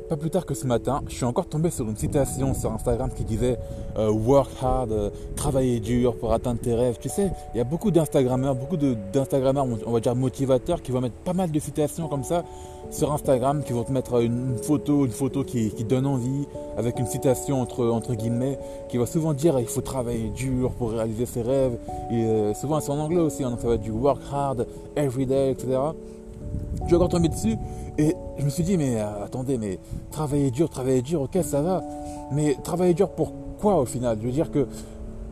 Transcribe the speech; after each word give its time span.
Pas 0.00 0.16
plus 0.16 0.30
tard 0.30 0.46
que 0.46 0.54
ce 0.54 0.66
matin, 0.66 1.02
je 1.08 1.14
suis 1.14 1.24
encore 1.24 1.46
tombé 1.46 1.70
sur 1.70 1.88
une 1.88 1.96
citation 1.96 2.54
sur 2.54 2.72
Instagram 2.72 3.10
qui 3.14 3.24
disait 3.24 3.58
euh, 3.98 4.10
Work 4.10 4.50
hard, 4.62 4.92
euh, 4.92 5.10
travailler 5.36 5.80
dur 5.80 6.16
pour 6.16 6.32
atteindre 6.32 6.60
tes 6.60 6.74
rêves. 6.74 6.96
Tu 7.00 7.08
sais, 7.08 7.30
il 7.54 7.58
y 7.58 7.60
a 7.60 7.64
beaucoup 7.64 7.90
d'Instagrammeurs, 7.90 8.54
beaucoup 8.54 8.76
d'Instagrammeurs, 8.76 9.66
on 9.86 9.92
va 9.92 10.00
dire 10.00 10.14
motivateurs, 10.14 10.80
qui 10.82 10.92
vont 10.92 11.00
mettre 11.00 11.16
pas 11.16 11.34
mal 11.34 11.50
de 11.50 11.58
citations 11.58 12.08
comme 12.08 12.24
ça 12.24 12.44
sur 12.90 13.12
Instagram, 13.12 13.62
qui 13.64 13.72
vont 13.72 13.84
te 13.84 13.92
mettre 13.92 14.22
une 14.22 14.56
photo, 14.56 15.04
une 15.04 15.12
photo 15.12 15.44
qui, 15.44 15.70
donne 15.84 16.06
envie, 16.06 16.46
avec 16.76 16.98
une 16.98 17.06
citation 17.06 17.60
entre, 17.60 18.14
guillemets, 18.14 18.58
qui 18.88 18.98
va 18.98 19.06
souvent 19.06 19.34
dire 19.34 19.58
il 19.58 19.66
faut 19.66 19.80
travailler 19.80 20.30
dur 20.30 20.72
pour 20.72 20.92
réaliser 20.92 21.26
ses 21.26 21.42
rêves. 21.42 21.76
Et 22.10 22.24
euh, 22.24 22.54
souvent, 22.54 22.80
c'est 22.80 22.90
en 22.90 22.98
anglais 22.98 23.20
aussi, 23.20 23.44
hein, 23.44 23.56
ça 23.60 23.68
va 23.68 23.74
être 23.74 23.82
du 23.82 23.90
work 23.90 24.20
hard, 24.32 24.66
every 24.96 25.26
day, 25.26 25.50
etc. 25.50 25.78
Je 26.82 26.86
suis 26.86 26.96
encore 26.96 27.08
tombé 27.08 27.28
dessus 27.28 27.56
et 27.98 28.14
je 28.38 28.44
me 28.44 28.50
suis 28.50 28.64
dit, 28.64 28.76
mais 28.76 29.00
euh, 29.00 29.24
attendez, 29.24 29.58
mais 29.58 29.78
travailler 30.10 30.50
dur, 30.50 30.68
travailler 30.68 31.02
dur, 31.02 31.22
ok, 31.22 31.38
ça 31.42 31.62
va. 31.62 31.82
Mais 32.32 32.56
travailler 32.62 32.94
dur 32.94 33.10
pour 33.10 33.32
quoi 33.60 33.80
au 33.80 33.84
final? 33.84 34.18
Je 34.20 34.26
veux 34.26 34.32
dire 34.32 34.50
que 34.50 34.66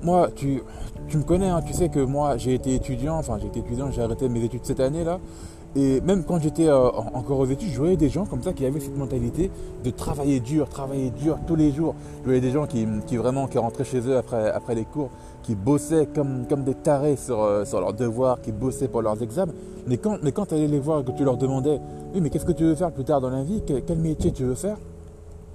moi, 0.03 0.29
tu, 0.35 0.63
tu 1.09 1.19
me 1.19 1.23
connais, 1.23 1.49
hein, 1.49 1.61
tu 1.67 1.73
sais 1.73 1.89
que 1.89 2.01
moi, 2.01 2.37
j'ai 2.37 2.55
été 2.55 2.75
étudiant, 2.75 3.19
enfin, 3.19 3.39
j'ai 3.41 3.47
étudiant, 3.59 3.91
j'ai 3.91 4.03
arrêté 4.03 4.29
mes 4.29 4.43
études 4.43 4.65
cette 4.65 4.81
année-là. 4.81 5.19
Et 5.77 6.01
même 6.01 6.25
quand 6.25 6.41
j'étais 6.41 6.67
euh, 6.67 6.89
encore 7.15 7.39
aux 7.39 7.47
études, 7.47 7.71
je 7.71 7.79
voyais 7.79 7.97
des 7.97 8.09
gens 8.09 8.27
comme 8.27 8.43
ça 8.43 8.53
qui 8.53 8.67
avaient 8.67 8.81
cette 8.81 8.97
mentalité 8.97 9.51
de 9.85 9.91
travailler 9.91 10.41
dur, 10.41 10.69
travailler 10.69 11.11
dur 11.11 11.39
tous 11.47 11.55
les 11.55 11.71
jours. 11.71 11.95
Je 12.21 12.25
voyais 12.25 12.41
des 12.41 12.51
gens 12.51 12.67
qui, 12.67 12.87
vraiment 13.17 13.47
qui 13.47 13.59
rentraient 13.59 13.85
chez 13.85 14.01
eux 14.01 14.17
après 14.17 14.75
les 14.75 14.85
cours, 14.85 15.11
qui 15.43 15.55
bossaient 15.55 16.07
comme, 16.15 16.47
comme 16.49 16.65
des 16.65 16.75
tarés 16.75 17.17
sur, 17.17 17.43
euh, 17.43 17.65
sur 17.65 17.81
leurs 17.81 17.95
devoirs, 17.95 18.41
qui 18.41 18.53
bossaient 18.53 18.89
pour 18.89 19.03
leurs 19.03 19.23
examens. 19.23 19.53
Mais 19.87 19.97
quand, 19.97 20.19
mais 20.23 20.33
quand 20.33 20.47
tu 20.47 20.55
allais 20.55 20.69
les 20.69 20.79
voir 20.79 21.01
et 21.01 21.05
que 21.05 21.13
tu 21.13 21.25
leur 21.25 21.37
demandais, 21.37 21.81
oui, 22.15 22.21
mais 22.21 22.31
qu'est-ce 22.31 22.45
que 22.45 22.53
tu 22.53 22.65
veux 22.65 22.75
faire 22.75 22.93
plus 22.93 23.05
tard 23.05 23.21
dans 23.21 23.31
la 23.31 23.43
vie? 23.43 23.63
Quel, 23.67 23.99
métier 23.99 24.33
tu 24.33 24.45
veux 24.45 24.55
faire 24.55 24.77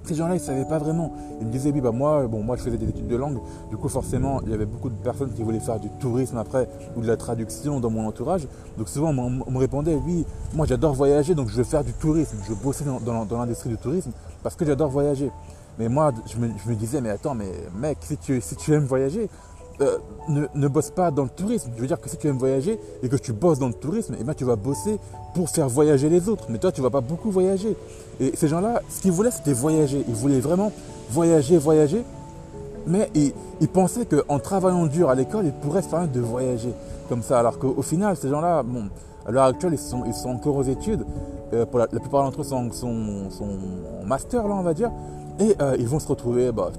ces 0.06 0.14
gens-là, 0.14 0.34
ils 0.34 0.40
ne 0.40 0.44
savaient 0.44 0.64
pas 0.64 0.78
vraiment. 0.78 1.12
Ils 1.40 1.46
me 1.46 1.52
disaient, 1.52 1.72
oui, 1.72 1.80
bah 1.80 1.90
moi, 1.90 2.26
bon, 2.28 2.42
moi, 2.42 2.56
je 2.56 2.62
faisais 2.62 2.76
des 2.76 2.88
études 2.88 3.08
de 3.08 3.16
langue. 3.16 3.38
Du 3.70 3.76
coup, 3.76 3.88
forcément, 3.88 4.40
il 4.44 4.50
y 4.50 4.54
avait 4.54 4.64
beaucoup 4.66 4.88
de 4.88 4.94
personnes 4.94 5.32
qui 5.32 5.42
voulaient 5.42 5.58
faire 5.58 5.80
du 5.80 5.88
tourisme 5.98 6.38
après 6.38 6.68
ou 6.96 7.00
de 7.00 7.08
la 7.08 7.16
traduction 7.16 7.80
dans 7.80 7.90
mon 7.90 8.06
entourage. 8.06 8.46
Donc, 8.78 8.88
souvent, 8.88 9.08
on, 9.08 9.50
me 9.50 9.58
répondait, 9.58 9.96
oui, 10.06 10.24
moi, 10.54 10.64
j'adore 10.64 10.94
voyager, 10.94 11.34
donc 11.34 11.48
je 11.48 11.56
veux 11.56 11.64
faire 11.64 11.82
du 11.82 11.92
tourisme. 11.92 12.36
Je 12.44 12.50
veux 12.50 12.62
bosser 12.62 12.84
dans, 12.84 13.26
l'industrie 13.28 13.70
du 13.70 13.78
tourisme 13.78 14.12
parce 14.42 14.54
que 14.54 14.64
j'adore 14.64 14.90
voyager. 14.90 15.30
Mais 15.78 15.88
moi, 15.88 16.12
je 16.26 16.38
me, 16.38 16.74
disais, 16.76 17.00
mais 17.00 17.10
attends, 17.10 17.34
mais 17.34 17.50
mec, 17.76 17.98
si 18.00 18.16
tu, 18.16 18.40
si 18.40 18.54
tu 18.54 18.72
aimes 18.72 18.86
voyager, 18.86 19.28
euh, 19.80 19.98
ne, 20.28 20.68
bosse 20.68 20.90
pas 20.90 21.10
dans 21.10 21.24
le 21.24 21.28
tourisme. 21.28 21.70
Je 21.76 21.80
veux 21.80 21.86
dire 21.86 22.00
que 22.00 22.08
si 22.08 22.16
tu 22.16 22.28
aimes 22.28 22.38
voyager 22.38 22.80
et 23.02 23.08
que 23.08 23.16
tu 23.16 23.32
bosses 23.32 23.58
dans 23.58 23.68
le 23.68 23.74
tourisme, 23.74 24.16
eh 24.18 24.24
ben, 24.24 24.34
tu 24.34 24.44
vas 24.44 24.56
bosser 24.56 24.98
pour 25.34 25.48
faire 25.50 25.68
voyager 25.68 26.08
les 26.08 26.28
autres. 26.28 26.46
Mais 26.48 26.58
toi, 26.58 26.72
tu 26.72 26.80
ne 26.80 26.86
vas 26.86 26.90
pas 26.90 27.00
beaucoup 27.00 27.30
voyager. 27.30 27.76
Et 28.18 28.32
ces 28.34 28.48
gens-là, 28.48 28.80
ce 28.88 29.02
qu'ils 29.02 29.12
voulaient, 29.12 29.30
c'était 29.30 29.52
voyager. 29.52 30.04
Ils 30.08 30.14
voulaient 30.14 30.40
vraiment 30.40 30.72
voyager, 31.10 31.58
voyager. 31.58 32.04
Mais 32.86 33.10
ils, 33.14 33.68
pensaient 33.68 34.06
qu'en 34.06 34.38
travaillant 34.38 34.86
dur 34.86 35.10
à 35.10 35.14
l'école, 35.14 35.46
ils 35.46 35.52
pourraient 35.52 35.82
permettre 35.82 36.12
de 36.12 36.20
voyager 36.20 36.72
comme 37.08 37.22
ça. 37.22 37.38
Alors 37.38 37.58
qu'au 37.58 37.82
final, 37.82 38.16
ces 38.16 38.28
gens-là, 38.28 38.62
bon, 38.62 38.88
à 39.26 39.30
l'heure 39.32 39.44
actuelle, 39.44 39.72
ils 39.74 39.78
sont, 39.78 40.04
ils 40.06 40.14
sont 40.14 40.30
encore 40.30 40.56
aux 40.56 40.62
études. 40.62 41.04
Euh, 41.52 41.66
pour 41.66 41.78
la, 41.78 41.86
plupart 41.86 42.24
d'entre 42.24 42.40
eux 42.40 42.44
sont, 42.44 42.70
sont, 42.72 43.28
en 44.02 44.06
master, 44.06 44.48
là, 44.48 44.54
on 44.54 44.62
va 44.62 44.72
dire. 44.72 44.90
Et 45.38 45.54
euh, 45.60 45.76
ils 45.78 45.86
vont 45.86 45.98
se 45.98 46.08
retrouver 46.08 46.50
bah, 46.52 46.70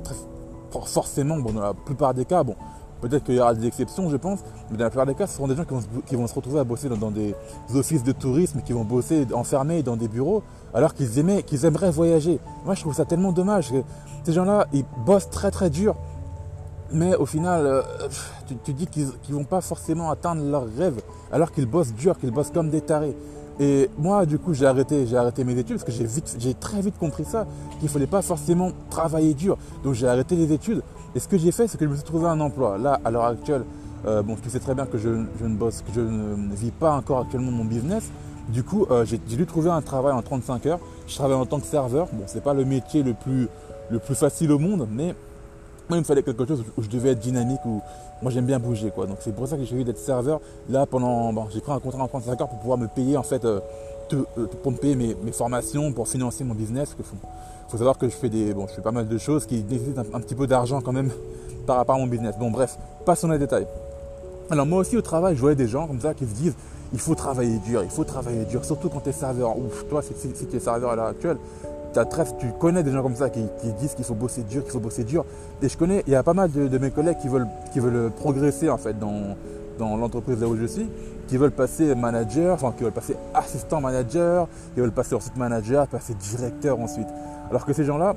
forcément, 0.86 1.38
bon, 1.38 1.52
dans 1.52 1.62
la 1.62 1.74
plupart 1.74 2.14
des 2.14 2.26
cas, 2.26 2.44
bon, 2.44 2.56
Peut-être 3.02 3.24
qu'il 3.24 3.36
y 3.36 3.40
aura 3.40 3.54
des 3.54 3.68
exceptions, 3.68 4.10
je 4.10 4.18
pense, 4.18 4.40
mais 4.72 4.78
dans 4.78 4.86
la 4.86 4.90
plupart 4.90 5.06
des 5.06 5.14
cas, 5.14 5.28
ce 5.28 5.36
seront 5.36 5.48
des 5.48 5.56
gens 5.56 5.66
qui 6.06 6.16
vont, 6.16 6.28
se 6.28 6.34
retrouver 6.34 6.60
à 6.60 6.64
bosser 6.64 6.90
dans, 6.90 7.12
des 7.12 7.36
offices 7.76 8.04
de 8.04 8.12
tourisme, 8.12 8.62
qui 8.66 8.74
vont 8.74 8.84
bosser 8.84 9.28
enfermés 9.34 9.84
dans 9.84 9.96
des 9.96 10.08
bureaux, 10.08 10.44
alors 10.74 10.94
qu'ils 10.94 11.20
aimeraient 11.20 11.92
voyager. 11.92 12.40
Moi, 12.66 12.74
je 12.76 12.82
trouve 12.82 12.96
ça 12.96 13.06
tellement 13.06 13.32
dommage 13.32 13.72
que 13.72 13.84
ces 14.24 14.34
gens-là, 14.34 14.68
ils 14.74 14.86
bossent 15.06 15.30
très 15.30 15.52
très 15.52 15.70
dur, 15.70 15.96
mais 16.92 17.16
au 17.16 17.26
final, 17.26 17.66
euh, 17.66 17.82
tu, 18.64 18.74
dis 18.74 18.88
qu'ils 18.88 19.06
ne 19.30 19.36
vont 19.36 19.44
pas 19.44 19.62
forcément 19.62 20.10
atteindre 20.10 20.44
leurs 20.44 20.68
rêves, 20.78 21.02
alors 21.32 21.52
qu'ils 21.52 21.66
bossent 21.66 21.94
dur, 21.94 22.18
qu'ils 22.18 22.32
bossent 22.32 22.52
comme 22.52 22.70
des 22.70 22.82
tarés. 22.82 23.16
Et 23.60 23.90
moi, 23.98 24.26
du 24.26 24.38
coup, 24.38 24.54
j'ai 24.54 24.68
arrêté, 24.68 25.06
arrêté 25.16 25.44
mes 25.44 25.58
études 25.58 25.78
parce 25.80 25.98
que 25.98 26.06
j'ai 26.38 26.54
très 26.54 26.82
vite 26.82 26.98
compris 27.00 27.26
ça, 27.26 27.48
qu'il 27.80 27.86
ne 27.86 27.90
fallait 27.90 28.08
pas 28.08 28.22
forcément 28.22 28.72
travailler 28.90 29.34
dur. 29.34 29.58
Donc 29.84 29.94
j'ai 29.96 30.08
arrêté 30.08 30.36
les 30.36 30.54
études 30.54 30.84
et 31.18 31.20
ce 31.20 31.28
que 31.28 31.40
j'ai 31.40 31.52
fait, 31.52 31.68
c'est 31.68 31.80
que 31.80 31.86
je 31.86 31.90
me 31.90 31.96
suis 31.96 32.06
trouvé 32.06 32.28
un 32.28 32.40
emploi. 32.40 32.78
Là, 32.78 33.00
à 33.04 33.10
l'heure 33.10 33.26
actuelle, 33.26 33.64
euh, 34.06 34.22
bon, 34.22 34.36
tu 34.36 34.52
sais 34.52 34.60
très 34.60 34.76
bien 34.76 34.86
que 34.86 35.00
je, 35.00 35.10
ne 35.10 35.56
bosse, 35.56 35.82
que 35.82 35.92
je 35.92 36.02
ne 36.02 36.54
vis 36.54 36.70
pas 36.70 36.92
encore 36.92 37.22
actuellement 37.22 37.50
mon 37.50 37.66
business. 37.66 38.12
Du 38.50 38.62
coup, 38.62 38.86
euh, 38.92 39.04
j'ai 39.04 39.18
dû 39.18 39.48
trouver 39.48 39.72
un 39.72 39.82
travail 39.82 40.14
en 40.14 40.22
35 40.22 40.68
heures. 40.68 40.80
Je 41.08 41.16
travaille 41.16 41.36
en 41.36 41.48
tant 41.48 41.60
que 41.60 41.66
serveur. 41.66 42.06
Bon, 42.14 42.26
c'est 42.28 42.44
pas 42.44 42.54
le 42.54 42.66
métier 42.66 43.02
le 43.02 43.16
plus, 43.16 43.48
le 43.90 43.98
plus 43.98 44.14
facile 44.14 44.52
au 44.52 44.60
monde, 44.60 44.88
mais 44.92 45.16
moi, 45.90 45.98
il 45.98 46.02
me 46.02 46.04
fallait 46.04 46.22
quelque 46.22 46.46
chose 46.46 46.64
où 46.78 46.84
je 46.84 46.88
devais 46.88 47.14
être 47.14 47.20
dynamique, 47.20 47.62
où 47.66 47.82
moi 48.22 48.32
j'aime 48.32 48.46
bien 48.46 48.60
bouger, 48.60 48.92
quoi. 48.92 49.08
Donc 49.08 49.18
c'est 49.22 49.36
pour 49.36 49.48
ça 49.48 49.58
que 49.58 49.64
j'ai 49.64 49.74
envie 49.74 49.86
d'être 49.86 49.98
serveur. 49.98 50.40
Là, 50.70 50.86
pendant, 50.86 51.34
bon, 51.34 51.48
j'ai 51.52 51.62
pris 51.62 51.72
un 51.72 51.80
contrat 51.80 52.04
en 52.04 52.08
35 52.08 52.42
heures 52.42 52.48
pour 52.48 52.60
pouvoir 52.60 52.78
me 52.78 52.88
payer 52.88 53.18
en 53.18 53.24
fait, 53.24 53.44
euh, 53.44 53.60
pour 54.64 54.72
me 54.72 54.78
payer 54.78 54.96
mes, 54.96 55.32
formations, 55.32 55.92
pour 55.92 56.08
financer 56.08 56.44
mon 56.44 56.54
business. 56.54 56.96
Il 57.00 57.06
faut 57.70 57.78
savoir 57.78 57.98
que 57.98 58.08
je 58.08 58.16
fais 58.16 58.30
des, 58.30 58.54
bon, 58.54 58.68
je 58.68 58.74
fais 58.74 58.82
pas 58.82 58.92
mal 58.92 59.08
de 59.08 59.18
choses 59.18 59.46
qui 59.46 59.64
nécessitent 59.64 60.00
un, 60.00 60.20
petit 60.20 60.36
peu 60.36 60.48
d'argent 60.48 60.82
quand 60.82 60.94
même 60.94 61.12
par 61.68 61.78
rapport 61.78 61.96
à 61.96 62.00
mon 62.00 62.08
business. 62.08 62.36
Bon, 62.40 62.52
bref, 62.52 62.78
passons 63.06 63.28
les 63.28 63.40
détails. 63.40 63.68
Alors 64.50 64.66
moi 64.66 64.80
aussi 64.80 64.96
au 64.96 65.02
travail, 65.02 65.36
je 65.36 65.42
voyais 65.42 65.56
des 65.56 65.68
gens 65.68 65.88
comme 65.88 66.00
ça 66.00 66.14
qui 66.14 66.26
se 66.26 66.34
disent 66.34 66.56
il 66.94 67.00
faut 67.00 67.16
travailler 67.16 67.58
dur, 67.60 67.84
il 67.84 67.90
faut 67.90 68.06
travailler 68.06 68.46
dur, 68.46 68.64
surtout 68.64 68.88
quand 68.88 69.02
tu 69.02 69.10
es 69.10 69.14
serveur. 69.14 69.58
Ouf, 69.58 69.86
toi, 69.90 70.02
si, 70.02 70.14
tu 70.14 70.56
es 70.56 70.60
serveur 70.60 70.92
à 70.92 70.96
l'heure 70.96 71.08
actuelle, 71.08 71.38
tu 72.40 72.48
connais 72.60 72.84
des 72.84 72.92
gens 72.92 73.02
comme 73.02 73.16
ça 73.16 73.30
qui, 73.30 73.42
disent 73.80 73.96
qu'il 73.96 74.06
faut 74.06 74.14
bosser 74.14 74.44
dur, 74.44 74.64
qu'il 74.64 74.72
faut 74.72 74.80
bosser 74.80 75.04
dur. 75.04 75.26
Et 75.62 75.70
je 75.70 75.78
connais, 75.78 76.04
il 76.08 76.14
y 76.14 76.16
a 76.16 76.24
pas 76.24 76.34
mal 76.34 76.52
de, 76.52 76.78
mes 76.78 76.92
collègues 76.92 77.18
qui 77.18 77.28
veulent, 77.28 77.48
qui 77.74 77.80
veulent 77.80 78.12
progresser 78.12 78.70
en 78.70 78.78
fait 78.78 78.98
dans, 78.98 79.36
dans 79.78 79.98
l'entreprise 79.98 80.40
là 80.40 80.48
où 80.48 80.56
je 80.56 80.66
suis, 80.66 80.88
qui 81.28 81.38
veulent 81.38 81.52
passer 81.52 81.94
manager, 81.96 82.54
enfin 82.54 82.74
qui 82.76 82.84
veulent 82.84 82.94
passer 82.94 83.16
assistant 83.34 83.82
manager, 83.82 84.48
qui 84.74 84.80
veulent 84.80 84.92
passer 84.92 85.16
ensuite 85.16 85.38
manager, 85.38 85.88
passer 85.88 86.14
directeur 86.14 86.80
ensuite. 86.80 87.08
Alors 87.50 87.66
que 87.66 87.74
ces 87.74 87.84
gens-là, 87.84 88.16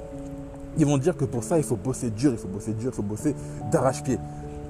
ils 0.79 0.87
vont 0.87 0.99
dire 0.99 1.17
que 1.17 1.25
pour 1.25 1.45
ça, 1.45 1.59
il 1.59 1.65
faut 1.65 1.77
bosser 1.77 2.11
dur, 2.11 2.33
il 2.33 2.39
faut 2.39 2.49
bosser 2.49 2.73
dur, 2.73 2.91
il 2.93 2.97
faut 2.97 3.03
bosser 3.03 3.35
d'arrache-pied. 3.71 4.19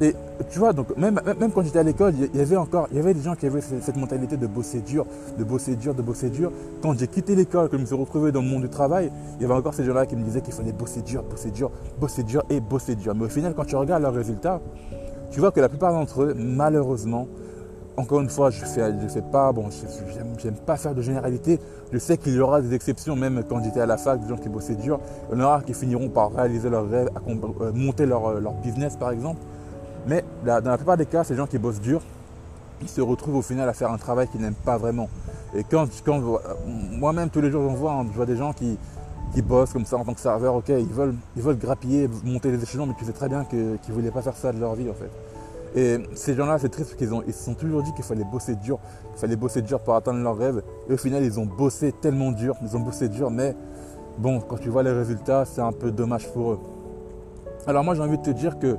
Et 0.03 0.15
tu 0.51 0.59
vois, 0.59 0.73
donc 0.73 0.97
même, 0.97 1.21
même 1.39 1.53
quand 1.53 1.63
j'étais 1.63 1.79
à 1.79 1.83
l'école, 1.83 2.15
il 2.33 2.39
y 2.39 2.41
avait 2.41 2.57
encore, 2.57 2.89
il 2.91 2.97
y 2.97 3.01
avait 3.01 3.13
des 3.13 3.21
gens 3.21 3.35
qui 3.35 3.45
avaient 3.45 3.61
cette 3.61 3.99
mentalité 3.99 4.39
de 4.39 4.47
bosser 4.47 4.81
dur, 4.81 5.05
de 5.39 5.45
bosser 5.45 5.77
dur, 5.77 5.95
de 5.95 6.01
bosser 6.01 6.31
dur. 6.31 6.51
Quand 6.81 6.99
j'ai 6.99 7.07
quitté 7.07 7.35
l'école, 7.35 7.69
que 7.69 7.77
je 7.77 7.83
me 7.83 7.87
suis 7.87 7.95
retrouvé 7.95 8.33
dans 8.33 8.41
le 8.41 8.49
monde 8.49 8.63
du 8.63 8.71
travail, 8.71 9.13
il 9.37 9.43
y 9.43 9.45
avait 9.45 9.53
encore 9.53 9.75
ces 9.75 9.85
gens-là 9.85 10.07
qui 10.07 10.17
me 10.17 10.25
disaient 10.25 10.41
qu'il 10.41 10.55
fallait 10.55 10.73
bosser 10.73 11.03
dur, 11.03 11.23
bosser 11.23 11.51
dur, 11.51 11.71
bosser 12.01 12.23
dur 12.23 12.43
et 12.49 12.61
bosser 12.61 12.95
dur. 12.95 13.15
Mais 13.15 13.27
au 13.27 13.29
final, 13.29 13.53
quand 13.55 13.67
tu 13.67 13.77
regardes 13.77 14.03
leurs 14.03 14.15
résultats, 14.15 14.63
tu 15.31 15.39
vois 15.39 15.51
que 15.51 15.61
la 15.61 15.69
plupart 15.69 15.93
d'entre 15.93 16.23
eux, 16.23 16.35
malheureusement, 16.35 17.29
encore 17.97 18.21
une 18.21 18.31
fois, 18.31 18.51
je 18.51 18.65
fais, 18.65 18.93
je 19.03 19.09
fais 19.09 19.23
pas, 19.23 19.53
bon, 19.53 19.69
j'aime 20.39 20.55
pas 20.55 20.77
faire 20.77 20.95
de 20.95 21.03
généralité. 21.03 21.59
Je 21.93 21.99
sais 21.99 22.17
qu'il 22.17 22.35
y 22.35 22.41
aura 22.41 22.61
des 22.63 22.75
exceptions, 22.75 23.17
même 23.17 23.43
quand 23.49 23.63
j'étais 23.63 23.81
à 23.81 23.87
la 23.87 23.97
fac, 23.97 24.21
des 24.21 24.29
gens 24.29 24.37
qui 24.37 24.49
bossaient 24.49 24.75
dur. 24.75 25.01
Il 25.31 25.39
y 25.39 25.43
en 25.43 25.45
aura 25.45 25.63
qui 25.63 25.75
finiront 25.75 26.09
par 26.09 26.33
réaliser 26.33 26.71
leur 26.71 26.89
rêve, 26.89 27.11
euh, 27.29 27.73
monter 27.75 28.07
leur, 28.07 28.41
leur, 28.41 28.53
business 28.55 28.97
par 28.97 29.11
exemple. 29.11 29.41
Mais 30.07 30.25
dans 30.47 30.61
la 30.65 30.77
plupart 30.77 30.97
des 30.97 31.07
cas, 31.07 31.25
ces 31.25 31.37
gens 31.37 31.47
qui 31.47 31.59
bossent 31.59 31.81
dur, 31.81 32.01
ils 32.81 32.89
se 32.89 33.01
retrouvent 33.01 33.37
au 33.37 33.43
final 33.43 33.69
à 33.69 33.73
faire 33.73 33.91
un 33.91 33.99
travail 33.99 34.29
qu'ils 34.29 34.41
n'aiment 34.41 34.55
pas 34.55 34.79
vraiment. 34.79 35.09
Et 35.55 35.65
quand, 35.65 35.87
moi-même 36.99 37.29
tous 37.29 37.41
les 37.41 37.51
jours 37.51 37.69
j'en 37.69 37.75
vois, 37.75 37.93
hein, 37.93 38.07
je 38.11 38.17
vois 38.17 38.27
des 38.27 38.37
gens 38.37 38.53
qui, 38.53 38.79
bossent 39.43 39.73
comme 39.73 39.85
ça 39.85 39.97
en 39.97 40.05
tant 40.05 40.15
que 40.15 40.21
serveur, 40.21 40.55
ok, 40.55 40.69
ils 40.69 40.87
veulent, 40.87 41.15
ils 41.37 41.43
veulent 41.43 41.59
grappiller, 41.59 42.09
monter 42.25 42.51
les 42.51 42.63
échelons, 42.63 42.87
mais 42.87 42.95
tu 42.99 43.05
sais 43.05 43.13
très 43.13 43.29
bien 43.29 43.45
qu'ils 43.45 43.79
ne 43.89 43.93
voulaient 43.93 44.11
pas 44.11 44.23
faire 44.23 44.37
ça 44.37 44.53
de 44.53 44.59
leur 44.59 44.75
vie 44.75 44.89
en 44.89 44.95
fait. 44.95 45.11
Et 45.77 45.99
ces 46.15 46.35
gens-là, 46.35 46.59
c'est 46.59 46.69
triste 46.69 46.91
parce 46.91 46.99
qu'ils 46.99 47.23
ils 47.29 47.35
se 47.35 47.45
sont 47.45 47.55
toujours 47.55 47.83
dit 47.83 47.93
qu'il 47.93 48.05
fallait 48.05 48.25
bosser 48.25 48.57
dur, 48.57 48.79
qu'il 49.13 49.21
fallait 49.21 49.37
bosser 49.37 49.63
dur 49.63 49.81
pour 49.81 49.95
atteindre 49.95 50.21
leurs 50.21 50.37
rêves. 50.37 50.63
Et 50.89 50.95
au 50.95 50.97
final, 50.97 51.25
ils 51.25 51.39
ont 51.39 51.47
bossé 51.47 51.93
tellement 51.93 52.33
dur, 52.33 52.57
ils 52.63 52.77
ont 52.77 52.81
bossé 52.81 53.09
dur, 53.09 53.31
mais 53.31 53.55
bon, 54.19 54.41
quand 54.41 54.59
tu 54.59 54.69
vois 54.69 54.83
les 54.83 54.93
résultats, 54.93 55.45
c'est 55.45 55.61
un 55.61 55.73
peu 55.73 55.91
dommage 55.91 56.29
pour 56.33 56.53
eux. 56.53 56.59
Alors 57.67 57.85
moi, 57.85 57.95
j'ai 57.95 58.03
envie 58.03 58.19
de 58.19 58.23
te 58.23 58.31
dire 58.31 58.59
que 58.59 58.77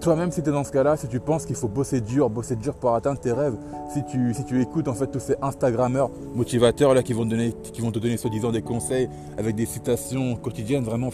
toi-même, 0.00 0.32
si 0.32 0.42
tu 0.42 0.48
es 0.48 0.52
dans 0.52 0.64
ce 0.64 0.72
cas-là, 0.72 0.96
si 0.96 1.06
tu 1.06 1.20
penses 1.20 1.46
qu'il 1.46 1.54
faut 1.54 1.68
bosser 1.68 2.00
dur, 2.00 2.28
bosser 2.28 2.56
dur 2.56 2.74
pour 2.74 2.92
atteindre 2.92 3.20
tes 3.20 3.30
rêves, 3.30 3.54
si 3.92 4.04
tu, 4.04 4.34
si 4.34 4.44
tu 4.44 4.60
écoutes 4.60 4.88
en 4.88 4.94
fait 4.94 5.06
tous 5.06 5.20
ces 5.20 5.36
Instagrammeurs 5.40 6.10
motivateurs 6.34 6.92
là 6.92 7.04
qui 7.04 7.12
vont, 7.12 7.24
donner, 7.24 7.54
qui 7.72 7.80
vont 7.80 7.92
te 7.92 8.00
donner 8.00 8.16
soi-disant 8.16 8.50
des 8.50 8.62
conseils 8.62 9.08
avec 9.38 9.54
des 9.54 9.66
citations 9.66 10.34
quotidiennes, 10.34 10.82
vraiment 10.82 11.10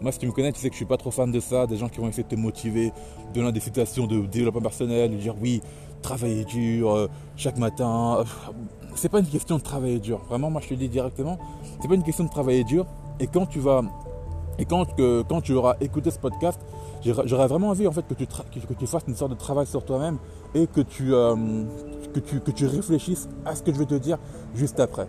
moi, 0.00 0.12
si 0.12 0.18
tu 0.18 0.26
me 0.26 0.32
connais, 0.32 0.52
tu 0.52 0.60
sais 0.60 0.68
que 0.68 0.74
je 0.74 0.78
suis 0.78 0.86
pas 0.86 0.96
trop 0.96 1.10
fan 1.10 1.30
de 1.30 1.40
ça. 1.40 1.66
Des 1.66 1.76
gens 1.76 1.88
qui 1.88 2.00
vont 2.00 2.08
essayer 2.08 2.22
de 2.22 2.28
te 2.28 2.34
motiver, 2.36 2.92
donner 3.34 3.52
des 3.52 3.60
citations 3.60 4.06
de 4.06 4.26
développement 4.26 4.60
personnel, 4.60 5.10
de 5.10 5.16
dire 5.16 5.34
oui, 5.40 5.62
travailler 6.02 6.44
dur 6.44 6.94
euh, 6.94 7.08
chaque 7.36 7.58
matin. 7.58 8.24
C'est 8.94 9.08
pas 9.08 9.20
une 9.20 9.26
question 9.26 9.56
de 9.56 9.62
travailler 9.62 9.98
dur. 9.98 10.20
Vraiment, 10.28 10.50
moi, 10.50 10.60
je 10.60 10.68
te 10.68 10.74
le 10.74 10.80
dis 10.80 10.88
directement, 10.88 11.38
c'est 11.80 11.88
pas 11.88 11.94
une 11.94 12.02
question 12.02 12.24
de 12.24 12.30
travailler 12.30 12.64
dur. 12.64 12.86
Et 13.20 13.26
quand 13.26 13.46
tu 13.46 13.58
vas, 13.58 13.82
et 14.58 14.64
quand, 14.64 14.86
quand 15.28 15.40
tu 15.40 15.52
auras 15.54 15.76
écouté 15.80 16.10
ce 16.10 16.18
podcast, 16.18 16.60
j'aurais 17.02 17.46
vraiment 17.46 17.68
envie 17.68 17.86
en 17.86 17.92
fait 17.92 18.06
que 18.06 18.14
tu, 18.14 18.26
que 18.26 18.74
tu 18.74 18.86
fasses 18.86 19.04
une 19.06 19.14
sorte 19.14 19.32
de 19.32 19.36
travail 19.36 19.66
sur 19.66 19.84
toi-même 19.84 20.18
et 20.54 20.66
que 20.66 20.80
tu, 20.80 21.14
euh, 21.14 21.34
que, 22.14 22.20
tu, 22.20 22.40
que 22.40 22.50
tu 22.50 22.66
réfléchisses 22.66 23.28
à 23.44 23.54
ce 23.54 23.62
que 23.62 23.72
je 23.72 23.78
vais 23.78 23.86
te 23.86 23.94
dire 23.94 24.18
juste 24.54 24.80
après. 24.80 25.06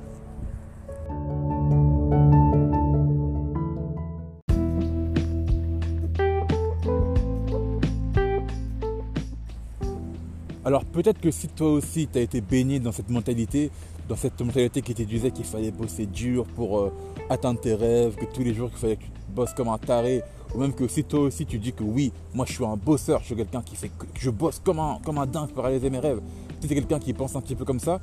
Alors 10.67 10.83
peut-être 10.83 11.21
que 11.21 11.31
si 11.31 11.47
toi 11.47 11.71
aussi 11.71 12.09
tu 12.11 12.19
as 12.19 12.21
été 12.21 12.41
baigné 12.41 12.81
dans 12.81 12.91
cette 12.91 13.09
mentalité, 13.09 13.71
dans 14.09 14.17
cette 14.17 14.41
mentalité 14.41 14.81
qui 14.81 14.93
te 14.93 15.01
disait 15.01 15.31
qu'il 15.31 15.45
fallait 15.45 15.71
bosser 15.71 16.05
dur 16.05 16.43
pour 16.43 16.79
euh, 16.79 16.93
atteindre 17.29 17.61
tes 17.61 17.73
rêves, 17.73 18.15
que 18.15 18.25
tous 18.25 18.43
les 18.43 18.53
jours 18.53 18.69
qu'il 18.71 18.79
fallait 18.79 18.97
que 18.97 19.03
tu 19.03 19.11
bosses 19.29 19.53
comme 19.53 19.69
un 19.69 19.77
taré, 19.77 20.23
ou 20.53 20.59
même 20.59 20.73
que 20.73 20.85
si 20.89 21.05
toi 21.05 21.21
aussi 21.21 21.45
tu 21.45 21.57
dis 21.57 21.71
que 21.71 21.85
oui, 21.85 22.11
moi 22.33 22.45
je 22.45 22.51
suis 22.51 22.65
un 22.65 22.75
bosseur, 22.75 23.21
je 23.21 23.27
suis 23.27 23.35
quelqu'un 23.37 23.61
qui 23.61 23.77
fait 23.77 23.87
que 23.87 24.05
je 24.19 24.29
bosse 24.29 24.59
comme 24.61 24.79
un, 24.79 24.99
comme 25.05 25.25
dingue 25.25 25.51
pour 25.51 25.63
réaliser 25.63 25.89
mes 25.89 25.99
rêves, 25.99 26.19
si 26.59 26.67
tu 26.67 26.73
es 26.73 26.75
quelqu'un 26.75 26.99
qui 26.99 27.13
pense 27.13 27.33
un 27.37 27.39
petit 27.39 27.55
peu 27.55 27.63
comme 27.63 27.79
ça, 27.79 28.01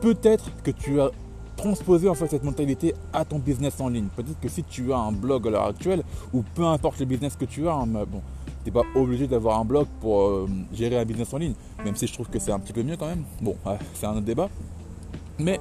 peut-être 0.00 0.52
que 0.62 0.70
tu 0.70 1.00
as 1.00 1.10
transposé 1.56 2.08
en 2.08 2.14
fait 2.14 2.28
cette 2.28 2.44
mentalité 2.44 2.94
à 3.12 3.24
ton 3.24 3.40
business 3.40 3.80
en 3.80 3.88
ligne. 3.88 4.06
Peut-être 4.14 4.38
que 4.38 4.48
si 4.48 4.62
tu 4.62 4.92
as 4.92 4.98
un 4.98 5.10
blog 5.10 5.48
à 5.48 5.50
l'heure 5.50 5.66
actuelle, 5.66 6.04
ou 6.32 6.44
peu 6.54 6.64
importe 6.64 7.00
le 7.00 7.06
business 7.06 7.34
que 7.34 7.44
tu 7.44 7.66
as, 7.66 7.72
hein, 7.72 7.86
bon, 7.88 8.22
pas 8.70 8.84
obligé 8.94 9.26
d'avoir 9.26 9.58
un 9.60 9.64
blog 9.64 9.86
pour 10.00 10.22
euh, 10.22 10.48
gérer 10.72 10.98
un 10.98 11.04
business 11.04 11.32
en 11.32 11.38
ligne, 11.38 11.54
même 11.84 11.96
si 11.96 12.06
je 12.06 12.12
trouve 12.12 12.28
que 12.28 12.38
c'est 12.38 12.52
un 12.52 12.58
petit 12.58 12.72
peu 12.72 12.82
mieux 12.82 12.96
quand 12.96 13.06
même. 13.06 13.24
Bon, 13.40 13.56
c'est 13.94 14.06
un 14.06 14.12
autre 14.12 14.22
débat. 14.22 14.48
Mais 15.38 15.60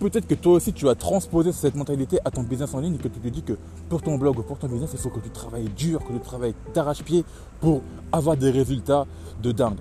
peut-être 0.00 0.26
que 0.26 0.34
toi 0.34 0.54
aussi 0.54 0.72
tu 0.72 0.88
as 0.88 0.94
transposé 0.94 1.52
cette 1.52 1.74
mentalité 1.74 2.18
à 2.24 2.30
ton 2.30 2.42
business 2.42 2.74
en 2.74 2.80
ligne 2.80 2.96
et 2.96 2.98
que 2.98 3.08
tu 3.08 3.20
te 3.20 3.28
dis 3.28 3.42
que 3.42 3.56
pour 3.88 4.02
ton 4.02 4.18
blog 4.18 4.38
ou 4.38 4.42
pour 4.42 4.58
ton 4.58 4.68
business, 4.68 4.90
il 4.92 4.98
faut 4.98 5.10
que 5.10 5.20
tu 5.20 5.30
travailles 5.30 5.68
dur, 5.76 6.04
que 6.04 6.12
tu 6.12 6.20
travailles 6.20 6.54
d'arrache-pied 6.74 7.24
pour 7.60 7.82
avoir 8.12 8.36
des 8.36 8.50
résultats 8.50 9.06
de 9.42 9.52
dingue. 9.52 9.80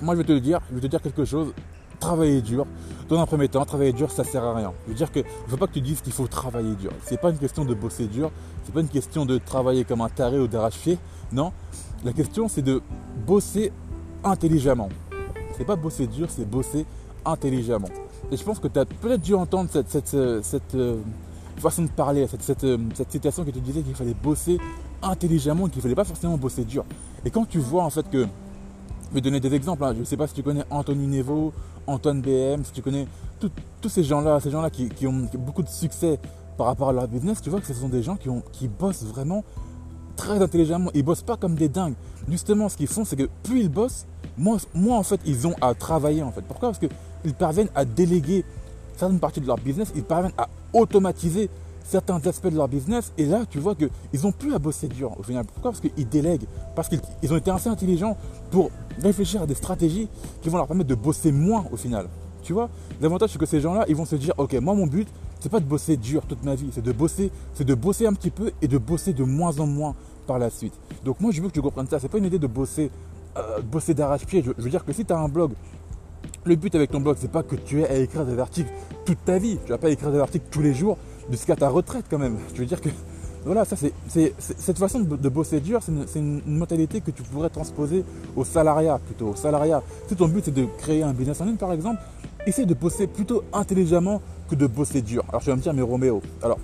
Moi 0.00 0.14
je 0.14 0.20
vais 0.20 0.26
te 0.26 0.38
dire, 0.38 0.60
je 0.70 0.76
vais 0.76 0.80
te 0.80 0.86
dire 0.86 1.02
quelque 1.02 1.24
chose, 1.24 1.52
travailler 1.98 2.40
dur. 2.40 2.66
Dans 3.08 3.20
un 3.20 3.26
premier 3.26 3.48
temps, 3.48 3.64
travailler 3.64 3.92
dur, 3.92 4.10
ça 4.10 4.24
sert 4.24 4.44
à 4.44 4.54
rien. 4.54 4.72
Je 4.84 4.92
veux 4.92 4.96
dire 4.96 5.10
que 5.10 5.20
je 5.20 5.50
veux 5.50 5.56
pas 5.56 5.66
que 5.66 5.72
tu 5.72 5.80
dises 5.80 6.00
qu'il 6.00 6.12
faut 6.12 6.26
travailler 6.26 6.74
dur. 6.74 6.92
C'est 7.04 7.20
pas 7.20 7.30
une 7.30 7.38
question 7.38 7.64
de 7.64 7.74
bosser 7.74 8.06
dur, 8.06 8.30
c'est 8.64 8.72
pas 8.72 8.80
une 8.80 8.88
question 8.88 9.26
de 9.26 9.38
travailler 9.38 9.84
comme 9.84 10.00
un 10.00 10.08
taré 10.08 10.38
ou 10.38 10.46
d'arrache-pied. 10.46 10.98
Non, 11.32 11.52
la 12.04 12.12
question 12.12 12.48
c'est 12.48 12.62
de 12.62 12.80
bosser 13.26 13.72
intelligemment. 14.24 14.88
C'est 15.56 15.64
pas 15.64 15.76
bosser 15.76 16.06
dur, 16.06 16.28
c'est 16.30 16.48
bosser 16.48 16.86
intelligemment. 17.24 17.88
Et 18.30 18.36
je 18.36 18.44
pense 18.44 18.58
que 18.58 18.68
tu 18.68 18.78
as 18.78 18.84
peut-être 18.84 19.20
dû 19.20 19.34
entendre 19.34 19.70
cette, 19.72 19.88
cette, 19.88 20.14
euh, 20.14 21.00
façon 21.56 21.82
de 21.82 21.88
parler, 21.88 22.26
cette, 22.26 22.64
euh, 22.64 22.78
cette, 22.94 23.10
citation 23.10 23.44
qui 23.44 23.52
te 23.52 23.58
disait 23.58 23.82
qu'il 23.82 23.94
fallait 23.94 24.14
bosser 24.14 24.58
intelligemment 25.02 25.68
qu'il 25.68 25.78
ne 25.78 25.82
fallait 25.82 25.94
pas 25.94 26.04
forcément 26.04 26.36
bosser 26.36 26.64
dur. 26.64 26.84
Et 27.24 27.30
quand 27.30 27.46
tu 27.48 27.58
vois 27.58 27.84
en 27.84 27.90
fait 27.90 28.08
que, 28.10 28.22
je 28.22 29.14
vais 29.14 29.20
donner 29.20 29.40
des 29.40 29.54
exemples, 29.54 29.84
hein. 29.84 29.92
je 29.94 30.00
ne 30.00 30.04
sais 30.04 30.16
pas 30.16 30.26
si 30.26 30.34
tu 30.34 30.42
connais 30.42 30.64
Anthony 30.70 31.06
Nevo, 31.06 31.52
Antoine 31.86 32.20
BM, 32.20 32.64
si 32.64 32.72
tu 32.72 32.82
connais 32.82 33.06
tous 33.80 33.88
ces 33.88 34.04
gens-là, 34.04 34.40
ces 34.40 34.50
gens-là 34.50 34.70
qui, 34.70 35.06
ont 35.06 35.28
beaucoup 35.38 35.62
de 35.62 35.68
succès 35.68 36.18
par 36.56 36.66
rapport 36.66 36.90
à 36.90 36.92
leur 36.92 37.08
business, 37.08 37.40
tu 37.40 37.50
vois 37.50 37.60
que 37.60 37.66
ce 37.66 37.74
sont 37.74 37.88
des 37.88 38.02
gens 38.02 38.16
qui, 38.16 38.28
ont, 38.28 38.42
qui 38.52 38.68
bossent 38.68 39.04
vraiment 39.04 39.44
très 40.18 40.42
intelligemment. 40.42 40.90
Ils 40.92 41.02
bossent 41.02 41.22
pas 41.22 41.38
comme 41.38 41.54
des 41.54 41.70
dingues. 41.70 41.94
Justement, 42.28 42.68
ce 42.68 42.76
qu'ils 42.76 42.88
font, 42.88 43.06
c'est 43.06 43.16
que 43.16 43.28
plus 43.44 43.60
ils 43.60 43.70
bossent, 43.70 44.04
moins, 44.36 44.58
moins 44.74 44.98
en 44.98 45.02
fait 45.02 45.20
ils 45.24 45.46
ont 45.46 45.54
à 45.62 45.72
travailler 45.72 46.22
en 46.22 46.32
fait. 46.32 46.42
Pourquoi? 46.42 46.68
Parce 46.68 46.78
que 46.78 46.92
ils 47.24 47.32
parviennent 47.32 47.70
à 47.74 47.86
déléguer 47.86 48.44
certaines 48.96 49.20
parties 49.20 49.40
de 49.40 49.46
leur 49.46 49.56
business, 49.56 49.92
ils 49.94 50.02
parviennent 50.02 50.34
à 50.36 50.48
automatiser 50.74 51.48
certains 51.84 52.20
aspects 52.26 52.48
de 52.48 52.56
leur 52.56 52.68
business. 52.68 53.12
Et 53.16 53.24
là, 53.24 53.44
tu 53.48 53.58
vois 53.58 53.74
qu'ils 53.74 54.20
n'ont 54.22 54.32
plus 54.32 54.52
à 54.52 54.58
bosser 54.58 54.88
dur 54.88 55.12
au 55.18 55.22
final. 55.22 55.46
Pourquoi? 55.46 55.70
Parce 55.70 55.80
qu'ils 55.80 56.08
délèguent. 56.08 56.46
Parce 56.76 56.88
qu'ils 56.88 57.32
ont 57.32 57.36
été 57.36 57.50
assez 57.50 57.68
intelligents 57.68 58.16
pour 58.50 58.70
réfléchir 59.00 59.42
à 59.42 59.46
des 59.46 59.54
stratégies 59.54 60.08
qui 60.42 60.50
vont 60.50 60.58
leur 60.58 60.66
permettre 60.66 60.90
de 60.90 60.94
bosser 60.94 61.32
moins 61.32 61.64
au 61.72 61.76
final. 61.76 62.08
Tu 62.42 62.52
vois? 62.52 62.68
L'avantage, 63.00 63.30
c'est 63.32 63.38
que 63.38 63.46
ces 63.46 63.60
gens-là, 63.60 63.84
ils 63.88 63.96
vont 63.96 64.04
se 64.04 64.16
dire, 64.16 64.34
ok, 64.36 64.54
moi, 64.54 64.74
mon 64.74 64.86
but, 64.86 65.08
c'est 65.40 65.48
pas 65.48 65.60
de 65.60 65.64
bosser 65.64 65.96
dur 65.96 66.22
toute 66.26 66.42
ma 66.44 66.54
vie, 66.54 66.70
c'est 66.72 66.84
de 66.84 66.92
bosser, 66.92 67.30
c'est 67.54 67.64
de 67.64 67.74
bosser 67.74 68.06
un 68.06 68.12
petit 68.12 68.30
peu 68.30 68.50
et 68.60 68.68
de 68.68 68.78
bosser 68.78 69.12
de 69.12 69.22
moins 69.22 69.58
en 69.60 69.66
moins 69.66 69.94
la 70.36 70.50
suite. 70.50 70.74
Donc 71.04 71.20
moi, 71.20 71.30
je 71.32 71.40
veux 71.40 71.48
que 71.48 71.54
tu 71.54 71.62
comprennes 71.62 71.86
ça. 71.86 71.98
C'est 71.98 72.08
pas 72.08 72.18
une 72.18 72.26
idée 72.26 72.38
de 72.38 72.46
bosser, 72.46 72.90
euh, 73.38 73.62
bosser 73.62 73.94
d'arrache-pied. 73.94 74.42
je, 74.44 74.62
veux 74.62 74.70
dire 74.70 74.84
que 74.84 74.92
si 74.92 75.06
tu 75.06 75.12
as 75.14 75.18
un 75.18 75.28
blog 75.28 75.52
le 76.44 76.56
but 76.56 76.74
avec 76.74 76.90
ton 76.90 77.00
blog, 77.00 77.16
c'est 77.20 77.30
pas 77.30 77.42
que 77.42 77.56
tu 77.56 77.80
aies 77.80 77.88
à 77.88 77.96
écrire 77.96 78.24
des 78.24 78.38
articles 78.38 78.70
toute 79.04 79.24
ta 79.24 79.38
vie. 79.38 79.58
Tu 79.64 79.70
vas 79.70 79.78
pas 79.78 79.90
écrire 79.90 80.10
des 80.10 80.18
articles 80.18 80.46
tous 80.50 80.62
les 80.62 80.74
jours 80.74 80.98
jusqu'à 81.30 81.56
ta 81.56 81.68
retraite 81.68 82.06
quand 82.10 82.18
même. 82.18 82.36
Je 82.54 82.60
veux 82.60 82.66
dire 82.66 82.80
que 82.80 82.88
voilà, 83.44 83.64
ça 83.64 83.76
c'est 83.76 84.34
cette 84.38 84.78
façon 84.78 85.00
de, 85.00 85.28
bosser 85.28 85.60
dur, 85.60 85.80
c'est 85.82 86.18
une, 86.18 86.42
mentalité 86.46 87.00
que 87.00 87.10
tu 87.10 87.22
pourrais 87.22 87.48
transposer 87.48 88.04
au 88.36 88.44
salariat 88.44 88.98
plutôt. 88.98 89.28
Au 89.28 89.36
salariat. 89.36 89.82
Si 90.08 90.16
ton 90.16 90.28
but 90.28 90.44
c'est 90.44 90.54
de 90.54 90.66
créer 90.78 91.02
un 91.02 91.12
business 91.12 91.40
en 91.40 91.44
ligne 91.44 91.56
par 91.56 91.72
exemple, 91.72 92.00
essaie 92.46 92.66
de 92.66 92.74
bosser 92.74 93.06
plutôt 93.06 93.44
intelligemment 93.52 94.20
que 94.50 94.54
de 94.54 94.66
bosser 94.66 95.02
dur. 95.02 95.24
Alors 95.28 95.42
tu 95.42 95.50
vas 95.50 95.56
me 95.56 95.62
dire 95.62 95.72
mais 95.72 95.82
Roméo, 95.82 96.20
alors 96.42 96.58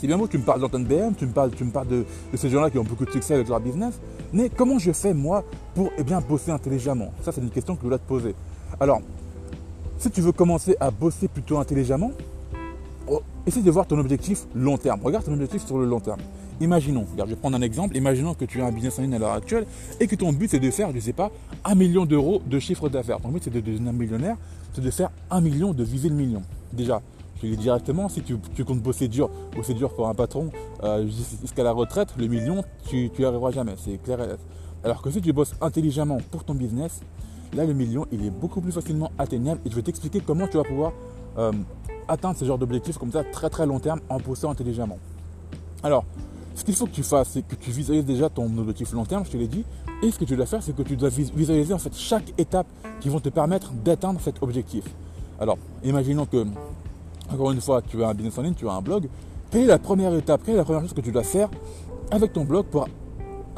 c'est 0.00 0.06
bien 0.06 0.16
beau 0.16 0.26
tu 0.26 0.38
me 0.38 0.42
parles 0.42 0.60
d'Anton 0.60 0.80
BM, 0.80 1.14
tu 1.14 1.26
me 1.26 1.32
parles, 1.32 1.50
tu 1.50 1.62
me 1.62 1.70
parles 1.70 1.88
de, 1.88 2.06
ces 2.34 2.48
gens-là 2.48 2.70
qui 2.70 2.78
ont 2.78 2.84
beaucoup 2.84 3.04
de 3.04 3.10
succès 3.10 3.34
avec 3.34 3.48
leur 3.48 3.60
business, 3.60 4.00
mais 4.32 4.48
comment 4.48 4.78
je 4.78 4.92
fais 4.92 5.12
moi 5.12 5.44
pour 5.74 5.90
eh 5.98 6.02
bien, 6.02 6.22
bosser 6.22 6.50
intelligemment? 6.50 7.12
Ça 7.22 7.32
c'est 7.32 7.42
une 7.42 7.50
question 7.50 7.76
que 7.76 7.82
je 7.82 7.88
dois 7.88 7.98
te 7.98 8.08
poser. 8.08 8.34
Alors, 8.80 9.02
si 9.98 10.10
tu 10.10 10.22
veux 10.22 10.32
commencer 10.32 10.74
à 10.80 10.90
bosser 10.90 11.28
plutôt 11.28 11.58
intelligemment, 11.58 12.12
oh, 13.08 13.20
essaie 13.46 13.60
de 13.60 13.70
voir 13.70 13.86
ton 13.86 13.98
objectif 13.98 14.46
long 14.54 14.78
terme. 14.78 15.00
Regarde 15.04 15.26
ton 15.26 15.34
objectif 15.34 15.66
sur 15.66 15.78
le 15.78 15.84
long 15.84 16.00
terme. 16.00 16.20
Imaginons, 16.62 17.04
regarde, 17.12 17.28
je 17.28 17.34
vais 17.34 17.40
prendre 17.40 17.58
un 17.58 17.62
exemple. 17.62 17.94
Imaginons 17.94 18.32
que 18.32 18.46
tu 18.46 18.62
as 18.62 18.66
un 18.66 18.72
business 18.72 18.98
en 18.98 19.02
ligne 19.02 19.14
à 19.14 19.18
l'heure 19.18 19.32
actuelle 19.32 19.66
et 19.98 20.06
que 20.06 20.16
ton 20.16 20.32
but 20.32 20.50
c'est 20.50 20.60
de 20.60 20.70
faire, 20.70 20.90
je 20.90 20.96
ne 20.96 21.00
sais 21.00 21.12
pas, 21.12 21.30
un 21.62 21.74
million 21.74 22.06
d'euros 22.06 22.40
de 22.46 22.58
chiffre 22.58 22.88
d'affaires. 22.88 23.20
Ton 23.20 23.28
but 23.28 23.44
c'est 23.44 23.52
de 23.52 23.60
devenir 23.60 23.92
millionnaire, 23.92 24.36
c'est 24.72 24.82
de 24.82 24.90
faire 24.90 25.10
un 25.30 25.42
million, 25.42 25.74
de 25.74 25.84
viser 25.84 26.08
le 26.08 26.14
million. 26.14 26.42
Déjà, 26.72 27.02
je 27.48 27.54
dis 27.54 27.56
directement, 27.56 28.08
si 28.08 28.22
tu, 28.22 28.64
comptes 28.64 28.80
bosser 28.80 29.08
dur, 29.08 29.30
bosser 29.54 29.74
dur 29.74 29.94
pour 29.94 30.08
un 30.08 30.14
patron 30.14 30.50
euh, 30.82 31.06
jusqu'à 31.42 31.62
la 31.62 31.72
retraite, 31.72 32.14
le 32.18 32.26
million, 32.26 32.64
tu 32.88 33.10
n'y 33.18 33.24
arriveras 33.24 33.50
jamais, 33.50 33.74
c'est 33.76 33.98
clair 34.02 34.20
et 34.22 34.26
net. 34.26 34.40
Alors 34.84 35.02
que 35.02 35.10
si 35.10 35.20
tu 35.20 35.32
bosses 35.32 35.54
intelligemment 35.60 36.18
pour 36.30 36.44
ton 36.44 36.54
business, 36.54 37.00
Là, 37.54 37.64
le 37.64 37.72
million, 37.72 38.06
il 38.12 38.24
est 38.24 38.30
beaucoup 38.30 38.60
plus 38.60 38.70
facilement 38.70 39.10
atteignable 39.18 39.60
et 39.64 39.70
je 39.70 39.74
vais 39.74 39.82
t'expliquer 39.82 40.20
comment 40.20 40.46
tu 40.46 40.56
vas 40.56 40.62
pouvoir 40.62 40.92
euh, 41.36 41.50
atteindre 42.06 42.38
ce 42.38 42.44
genre 42.44 42.58
d'objectif 42.58 42.96
comme 42.96 43.10
ça 43.10 43.24
très 43.24 43.50
très 43.50 43.66
long 43.66 43.80
terme 43.80 44.00
en 44.08 44.18
bossant 44.18 44.50
intelligemment. 44.50 44.98
Alors, 45.82 46.04
ce 46.54 46.62
qu'il 46.62 46.76
faut 46.76 46.86
que 46.86 46.92
tu 46.92 47.02
fasses, 47.02 47.30
c'est 47.30 47.42
que 47.42 47.56
tu 47.56 47.72
visualises 47.72 48.04
déjà 48.04 48.28
ton 48.28 48.46
objectif 48.58 48.92
long 48.92 49.04
terme, 49.04 49.24
je 49.24 49.30
te 49.30 49.36
l'ai 49.36 49.48
dit, 49.48 49.64
et 50.02 50.10
ce 50.12 50.18
que 50.18 50.24
tu 50.24 50.36
dois 50.36 50.46
faire, 50.46 50.62
c'est 50.62 50.76
que 50.76 50.82
tu 50.82 50.96
dois 50.96 51.08
visualiser 51.08 51.74
en 51.74 51.78
fait 51.78 51.94
chaque 51.96 52.32
étape 52.38 52.66
qui 53.00 53.08
vont 53.08 53.20
te 53.20 53.30
permettre 53.30 53.72
d'atteindre 53.72 54.20
cet 54.20 54.42
objectif. 54.42 54.84
Alors, 55.40 55.58
imaginons 55.82 56.26
que, 56.26 56.46
encore 57.32 57.52
une 57.52 57.60
fois, 57.60 57.82
tu 57.82 58.02
as 58.02 58.08
un 58.08 58.14
business 58.14 58.38
en 58.38 58.42
ligne, 58.42 58.54
tu 58.54 58.68
as 58.68 58.72
un 58.72 58.82
blog, 58.82 59.08
quelle 59.50 59.62
est 59.62 59.66
la 59.66 59.78
première 59.78 60.14
étape, 60.14 60.42
quelle 60.44 60.54
est 60.54 60.58
la 60.58 60.64
première 60.64 60.82
chose 60.82 60.92
que 60.92 61.00
tu 61.00 61.12
dois 61.12 61.22
faire 61.22 61.48
avec 62.10 62.32
ton 62.32 62.44
blog 62.44 62.66
pour 62.66 62.88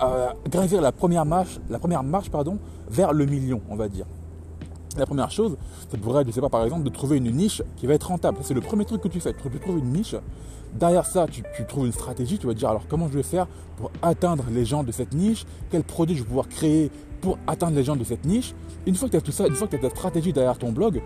euh, 0.02 0.28
gravir 0.50 0.80
la 0.80 0.92
première 0.92 1.24
marche, 1.24 1.58
la 1.70 1.78
première 1.78 2.02
marche 2.02 2.30
pardon, 2.30 2.58
vers 2.88 3.12
le 3.12 3.26
million, 3.26 3.60
on 3.70 3.76
va 3.76 3.88
dire? 3.88 4.06
La 4.98 5.06
première 5.06 5.30
chose, 5.30 5.56
ça 5.90 5.96
pourrait 5.96 6.20
être, 6.20 6.28
je 6.28 6.32
sais 6.32 6.40
pas, 6.40 6.50
par 6.50 6.64
exemple, 6.64 6.82
de 6.82 6.90
trouver 6.90 7.16
une 7.16 7.30
niche 7.30 7.62
qui 7.76 7.86
va 7.86 7.94
être 7.94 8.08
rentable. 8.08 8.38
C'est 8.42 8.52
le 8.52 8.60
premier 8.60 8.84
truc 8.84 9.00
que 9.00 9.08
tu 9.08 9.20
fais. 9.20 9.32
Tu 9.32 9.58
trouves 9.58 9.78
une 9.78 9.90
niche. 9.90 10.14
Derrière 10.74 11.06
ça, 11.06 11.26
tu, 11.26 11.42
trouves 11.66 11.86
une 11.86 11.92
stratégie. 11.92 12.38
Tu 12.38 12.46
vas 12.46 12.52
dire, 12.52 12.68
alors 12.68 12.82
comment 12.88 13.08
je 13.08 13.14
vais 13.14 13.22
faire 13.22 13.46
pour 13.78 13.90
atteindre 14.02 14.44
les 14.50 14.66
gens 14.66 14.82
de 14.82 14.92
cette 14.92 15.14
niche? 15.14 15.46
Quel 15.70 15.82
produit 15.82 16.14
je 16.14 16.22
vais 16.22 16.28
pouvoir 16.28 16.46
créer 16.46 16.90
pour 17.22 17.38
atteindre 17.46 17.74
les 17.74 17.84
gens 17.84 17.96
de 17.96 18.04
cette 18.04 18.26
niche? 18.26 18.54
Une 18.86 18.94
fois 18.94 19.08
que 19.08 19.12
tu 19.12 19.16
as 19.16 19.22
tout 19.22 19.32
ça, 19.32 19.46
une 19.46 19.54
fois 19.54 19.66
que 19.66 19.76
tu 19.76 19.86
as 19.86 19.88
ta 19.88 19.96
stratégie 19.96 20.34
derrière 20.34 20.58
ton 20.58 20.72
blog, 20.72 21.00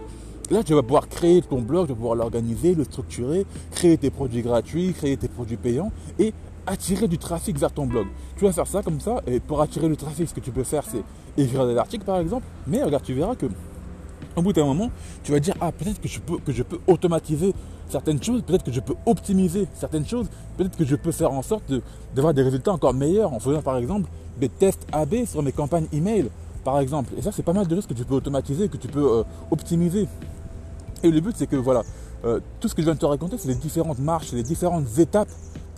là, 0.50 0.62
tu 0.62 0.74
vas 0.74 0.82
pouvoir 0.82 1.08
créer 1.08 1.42
ton 1.42 1.60
blog, 1.60 1.86
tu 1.86 1.92
vas 1.92 1.96
pouvoir 1.96 2.14
l'organiser, 2.14 2.74
le 2.74 2.84
structurer, 2.84 3.46
créer 3.72 3.96
tes 3.96 4.10
produits 4.10 4.42
gratuits, 4.42 4.92
créer 4.92 5.16
tes 5.16 5.28
produits 5.28 5.56
payants 5.56 5.92
et 6.18 6.32
attirer 6.66 7.08
du 7.08 7.18
trafic 7.18 7.58
vers 7.58 7.72
ton 7.72 7.86
blog. 7.86 8.06
Tu 8.36 8.44
vas 8.44 8.52
faire 8.52 8.66
ça 8.66 8.82
comme 8.82 9.00
ça, 9.00 9.22
et 9.26 9.40
pour 9.40 9.60
attirer 9.60 9.88
le 9.88 9.96
trafic, 9.96 10.28
ce 10.28 10.34
que 10.34 10.40
tu 10.40 10.50
peux 10.50 10.64
faire, 10.64 10.84
c'est 10.90 11.02
écrire 11.40 11.66
des 11.66 11.76
articles 11.76 12.04
par 12.04 12.18
exemple. 12.18 12.46
Mais 12.66 12.82
regarde, 12.82 13.04
tu 13.04 13.14
verras 13.14 13.34
que 13.34 13.46
au 14.34 14.42
bout 14.42 14.52
d'un 14.52 14.64
moment, 14.64 14.90
tu 15.22 15.32
vas 15.32 15.40
dire 15.40 15.54
ah 15.60 15.72
peut-être 15.72 16.00
que 16.00 16.08
je 16.08 16.20
peux 16.20 16.38
que 16.38 16.52
je 16.52 16.62
peux 16.62 16.78
automatiser 16.86 17.54
certaines 17.88 18.22
choses, 18.22 18.42
peut-être 18.42 18.64
que 18.64 18.72
je 18.72 18.80
peux 18.80 18.94
optimiser 19.06 19.66
certaines 19.74 20.06
choses, 20.06 20.26
peut-être 20.56 20.76
que 20.76 20.84
je 20.84 20.96
peux 20.96 21.12
faire 21.12 21.32
en 21.32 21.42
sorte 21.42 21.72
d'avoir 22.14 22.34
des 22.34 22.42
résultats 22.42 22.72
encore 22.72 22.94
meilleurs 22.94 23.32
en 23.32 23.38
faisant 23.38 23.62
par 23.62 23.76
exemple 23.78 24.08
des 24.38 24.48
tests 24.48 24.86
AB 24.92 25.24
sur 25.26 25.42
mes 25.42 25.52
campagnes 25.52 25.86
email 25.92 26.28
par 26.64 26.80
exemple. 26.80 27.14
Et 27.16 27.22
ça 27.22 27.32
c'est 27.32 27.42
pas 27.42 27.52
mal 27.52 27.66
de 27.66 27.74
choses 27.74 27.86
que 27.86 27.94
tu 27.94 28.04
peux 28.04 28.14
automatiser, 28.14 28.68
que 28.68 28.76
tu 28.76 28.88
peux 28.88 29.18
euh, 29.18 29.22
optimiser. 29.50 30.08
Et 31.02 31.10
le 31.10 31.20
but 31.20 31.34
c'est 31.36 31.46
que 31.46 31.56
voilà, 31.56 31.82
euh, 32.24 32.40
tout 32.60 32.68
ce 32.68 32.74
que 32.74 32.82
je 32.82 32.86
viens 32.86 32.94
de 32.94 32.98
te 32.98 33.06
raconter, 33.06 33.36
c'est 33.38 33.48
les 33.48 33.54
différentes 33.54 33.98
marches, 33.98 34.32
les 34.32 34.42
différentes 34.42 34.98
étapes 34.98 35.28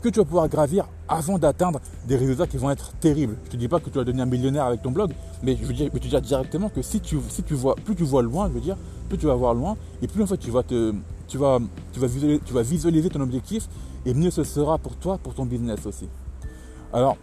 que 0.02 0.08
tu 0.08 0.20
vas 0.20 0.25
pouvoir 0.25 0.48
gravir 0.48 0.88
avant 1.08 1.38
d'atteindre 1.38 1.80
des 2.06 2.16
résultats 2.16 2.46
qui 2.46 2.56
vont 2.56 2.70
être 2.70 2.92
terribles. 3.00 3.37
Je 3.44 3.48
ne 3.48 3.52
te 3.52 3.56
dis 3.56 3.68
pas 3.68 3.80
que 3.80 3.90
tu 3.90 3.98
vas 3.98 4.04
devenir 4.04 4.26
millionnaire 4.26 4.64
avec 4.64 4.82
ton 4.82 4.90
blog, 4.90 5.12
mais 5.42 5.56
je 5.56 5.64
veux, 5.64 5.72
dire, 5.72 5.90
te 5.90 5.98
dire 5.98 6.20
directement 6.20 6.68
que 6.68 6.82
si 6.82 7.00
tu, 7.00 7.18
si 7.28 7.42
vois, 7.50 7.75
plus 7.75 7.96
tu 7.96 8.04
vois 8.04 8.22
loin, 8.22 8.48
je 8.48 8.52
veux 8.54 8.60
dire, 8.60 8.76
plus 9.08 9.18
tu 9.18 9.26
vas 9.26 9.34
voir 9.34 9.54
loin, 9.54 9.76
et 10.00 10.06
plus 10.06 10.22
en 10.22 10.26
fait 10.26 10.37
tu 10.37 10.50
vas 10.50 10.62
te, 10.62 10.94
tu 11.26 11.37
vas, 11.37 11.58
tu 11.92 11.98
vas 11.98 12.06
visualiser, 12.06 12.40
tu 12.44 12.52
vas 12.52 12.62
visualiser 12.62 13.08
ton 13.08 13.20
objectif, 13.20 13.68
et 14.06 14.14
mieux 14.14 14.30
ce 14.30 14.44
sera 14.44 14.78
pour 14.78 14.96
toi, 14.96 15.18
pour 15.18 15.34
ton 15.34 15.46
business 15.46 15.84
aussi. 15.87 16.08
Alors, 16.92 17.16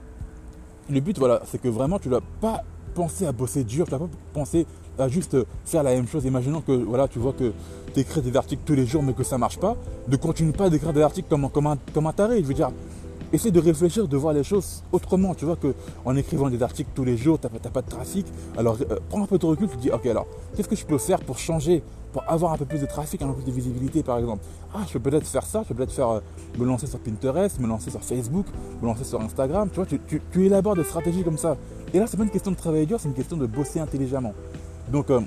le 0.90 1.00
but, 1.00 1.18
voilà, 1.18 1.42
c'est 1.46 1.60
que 1.60 1.68
vraiment 1.68 1.98
tu 1.98 2.10
ne 2.10 2.14
dois 2.14 2.24
pas 2.42 2.64
penser 2.94 3.26
à 3.26 3.32
bosser 3.32 3.64
dur, 3.64 3.88
tu 3.88 3.94
ne 3.94 4.00
dois 4.00 4.08
pas 4.08 4.14
penser 4.34 4.68
juste 5.10 5.38
faire 5.66 5.84
la 5.84 5.94
même 5.94 6.08
chose. 6.08 6.26
Imaginons 6.26 6.62
que 6.62 6.72
voilà, 6.72 7.08
tu 7.08 7.20
vois 7.20 7.34
que 7.34 7.52
tu 7.94 8.00
écris 8.00 8.22
des 8.22 8.36
articles 8.36 8.62
tous 8.66 8.76
les 8.76 8.86
jours 8.86 9.04
mais 9.04 9.14
que 9.14 9.24
ça 9.24 9.36
ne 9.36 9.42
marche 9.42 9.60
pas. 9.60 9.76
Ne 10.08 10.16
continue 10.18 10.52
pas 10.52 10.70
d'écrire 10.70 10.94
des 10.94 11.02
articles 11.02 11.28
comme, 11.30 11.50
comme, 11.50 11.68
un, 11.68 11.78
comme 11.94 12.08
un 12.08 12.14
taré. 12.14 12.42
Je 12.42 12.48
veux 12.48 12.54
essaie 13.34 13.52
de 13.52 13.60
réfléchir, 13.60 14.08
de 14.08 14.18
voir 14.18 14.34
les 14.34 14.44
choses 14.44 14.84
autrement. 14.92 15.36
Tu 15.36 15.46
vois 15.46 15.58
qu'en 15.58 16.16
écrivant 16.16 16.50
des 16.50 16.62
articles 16.64 16.90
tous 16.96 17.04
les 17.04 17.18
jours, 17.18 17.40
tu 17.40 17.48
n'as 17.48 17.70
pas 17.70 17.82
de 17.82 17.90
trafic. 17.90 18.26
Alors 18.58 18.78
euh, 18.90 18.98
prends 19.10 19.24
un 19.24 19.28
peu 19.28 19.38
de 19.38 19.46
recul, 19.46 19.68
tu 19.70 19.78
te 19.78 19.82
dis, 19.82 19.92
ok, 19.92 20.06
alors 20.08 20.28
qu'est-ce 20.56 20.68
que 20.68 20.76
je 20.76 20.86
peux 20.86 20.98
faire 20.98 21.20
pour 21.20 21.38
changer, 21.38 21.84
pour 22.14 22.24
avoir 22.28 22.54
un 22.54 22.58
peu 22.58 22.66
plus 22.66 22.80
de 22.80 22.86
trafic, 22.86 23.22
un 23.22 23.28
peu 23.28 23.34
plus 23.34 23.46
de 23.46 23.52
visibilité 23.52 24.04
par 24.04 24.18
exemple? 24.18 24.44
Ah, 24.74 24.82
je 24.88 24.94
peux 24.94 25.12
peut-être 25.12 25.28
faire 25.28 25.46
ça, 25.46 25.62
je 25.64 25.70
peux 25.70 25.76
peut-être 25.76 25.92
faire, 25.92 26.10
euh, 26.10 26.20
me 26.58 26.66
lancer 26.66 26.88
sur 26.88 27.00
Pinterest, 27.00 27.60
me 27.60 27.68
lancer 27.68 27.92
sur 27.92 28.02
Facebook, 28.02 28.46
me 28.82 28.88
lancer 28.88 29.04
sur 29.04 29.22
Instagram. 29.22 29.70
Tu 29.70 29.76
vois, 29.76 29.86
tu, 29.86 30.46
élabores 30.46 30.76
des 30.76 30.84
stratégies 30.84 31.24
comme 31.24 31.38
ça. 31.38 31.58
Et 31.94 32.00
là, 32.00 32.08
c'est 32.08 32.18
pas 32.18 32.24
une 32.24 32.30
question 32.30 32.52
de 32.52 32.58
travailler 32.58 32.86
dur, 32.86 33.00
c'est 33.00 33.08
une 33.08 33.14
question 33.14 33.38
de 33.38 33.46
bosser 33.46 33.80
intelligemment. 33.80 34.34
Donc, 34.92 35.10
euh, 35.10 35.22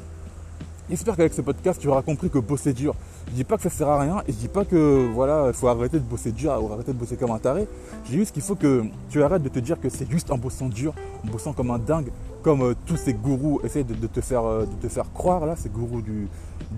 J'espère 0.90 1.16
qu'avec 1.16 1.34
ce 1.34 1.42
podcast, 1.42 1.78
tu 1.78 1.88
auras 1.88 2.00
compris 2.00 2.30
que 2.30 2.38
bosser 2.38 2.72
dur. 2.72 2.94
Je 3.28 3.32
dis 3.34 3.44
pas 3.44 3.58
que 3.58 3.62
ça 3.62 3.68
sert 3.68 3.88
à 3.88 4.00
rien 4.00 4.22
et 4.26 4.32
je 4.32 4.38
dis 4.38 4.48
pas 4.48 4.64
que 4.64 5.06
voilà, 5.12 5.44
il 5.48 5.52
faut 5.52 5.68
arrêter 5.68 5.98
de 5.98 6.04
bosser 6.04 6.32
dur 6.32 6.58
ou 6.62 6.72
arrêter 6.72 6.94
de 6.94 6.98
bosser 6.98 7.16
comme 7.16 7.30
un 7.30 7.38
taré. 7.38 7.68
Dis 8.06 8.14
juste 8.14 8.32
qu'il 8.32 8.40
faut 8.40 8.54
que 8.54 8.84
tu 9.10 9.22
arrêtes 9.22 9.42
de 9.42 9.50
te 9.50 9.58
dire 9.58 9.78
que 9.78 9.90
c'est 9.90 10.10
juste 10.10 10.30
en 10.30 10.38
bossant 10.38 10.70
dur, 10.70 10.94
en 11.22 11.30
bossant 11.30 11.52
comme 11.52 11.70
un 11.70 11.78
dingue, 11.78 12.10
comme 12.42 12.62
euh, 12.62 12.74
tous 12.86 12.96
ces 12.96 13.12
gourous 13.12 13.60
essaient 13.64 13.84
de, 13.84 14.06
te 14.06 14.22
faire, 14.22 14.46
euh, 14.46 14.64
de 14.64 14.74
te 14.80 14.88
faire 14.88 15.12
croire 15.12 15.44
là, 15.44 15.56
ces 15.56 15.68
gourous 15.68 16.00
du, 16.00 16.26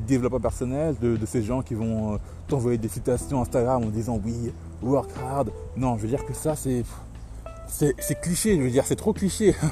développement 0.09 0.41
personnel, 0.41 0.97
de, 1.01 1.17
ces 1.25 1.43
gens 1.43 1.63
qui 1.63 1.75
vont 1.75 2.19
t'envoyer 2.49 2.79
des 2.79 2.89
citations 2.89 3.41
Instagram 3.43 3.85
en 3.85 3.91
disant 3.91 4.21
oui, 4.25 4.53
work 4.83 5.11
hard. 5.23 5.53
Non, 5.77 5.97
je 5.99 6.03
veux 6.03 6.09
dire 6.09 6.27
que 6.27 6.35
ça 6.35 6.57
c'est 6.57 6.85
c'est 7.69 8.21
cliché, 8.21 8.57
je 8.57 8.63
veux 8.63 8.71
dire 8.71 8.85
c'est 8.85 8.97
trop 8.97 9.13
cliché. 9.13 9.55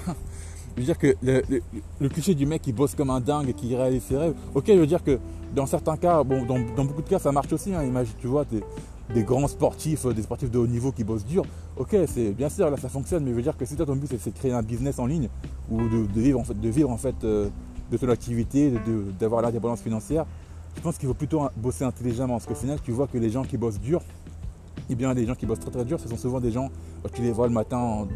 Je 0.76 0.82
veux 0.82 0.86
dire 0.86 0.98
que 0.98 1.14
le, 1.22 2.08
cliché 2.08 2.34
du 2.34 2.46
mec 2.46 2.62
qui 2.62 2.72
bosse 2.72 2.94
comme 2.94 3.10
un 3.10 3.20
dingue 3.20 3.48
et 3.48 3.54
qui 3.54 3.74
réalise 3.74 4.02
ses 4.02 4.16
rêves, 4.16 4.34
ok, 4.54 4.64
je 4.68 4.72
veux 4.72 4.86
dire 4.86 5.02
que 5.02 5.18
dans 5.54 5.66
certains 5.66 5.96
cas, 5.96 6.22
bon, 6.22 6.44
dans, 6.44 6.84
beaucoup 6.84 7.02
de 7.02 7.08
cas, 7.08 7.18
ça 7.18 7.32
marche 7.32 7.52
aussi. 7.52 7.74
Hein. 7.74 7.82
imagine, 7.84 8.14
tu 8.20 8.26
vois, 8.26 8.44
des, 8.44 9.22
grands 9.22 9.48
sportifs, 9.48 10.06
des 10.06 10.22
sportifs 10.22 10.50
de 10.50 10.58
haut 10.58 10.66
niveau 10.66 10.92
qui 10.92 11.04
bossent 11.04 11.24
dur. 11.24 11.44
Ok, 11.76 11.96
c'est 12.06 12.30
bien 12.30 12.48
sûr, 12.48 12.70
là, 12.70 12.76
ça 12.76 12.88
fonctionne, 12.88 13.24
mais 13.24 13.30
je 13.30 13.36
veux 13.36 13.42
dire 13.42 13.56
que 13.56 13.64
si 13.64 13.74
toi, 13.74 13.86
ton 13.86 13.96
but, 13.96 14.14
c'est 14.18 14.32
de 14.32 14.38
créer 14.38 14.52
un 14.52 14.62
business 14.62 14.98
en 14.98 15.06
ligne 15.06 15.28
ou 15.70 15.78
de, 15.88 16.20
vivre 16.20 16.38
en 16.38 16.44
fait, 16.44 16.58
de 16.58 16.68
vivre 16.68 16.90
en 16.90 16.96
fait 16.96 17.14
euh, 17.24 17.48
de 17.90 17.96
ton 17.96 18.08
activité, 18.08 18.72
d'avoir 19.18 19.42
l'indépendance 19.42 19.80
financière, 19.80 20.26
je 20.76 20.80
pense 20.80 20.96
qu'il 20.96 21.08
faut 21.08 21.14
plutôt 21.14 21.42
bosser 21.56 21.84
intelligemment. 21.84 22.34
Parce 22.34 22.46
qu'au 22.46 22.54
final, 22.54 22.78
tu 22.82 22.92
vois 22.92 23.06
que 23.06 23.18
les 23.18 23.30
gens 23.30 23.42
qui 23.42 23.56
bossent 23.56 23.80
dur, 23.80 24.00
eh 24.90 24.94
bien, 24.94 25.12
les 25.12 25.26
gens 25.26 25.34
qui 25.34 25.46
bossent 25.46 25.60
très 25.60 25.70
très 25.70 25.84
dur, 25.84 26.00
ce 26.00 26.08
sont 26.08 26.16
souvent 26.16 26.40
des 26.40 26.50
gens, 26.50 26.70
tu 27.12 27.22
les 27.22 27.32
vois 27.32 27.46
le 27.46 27.52
matin 27.52 28.06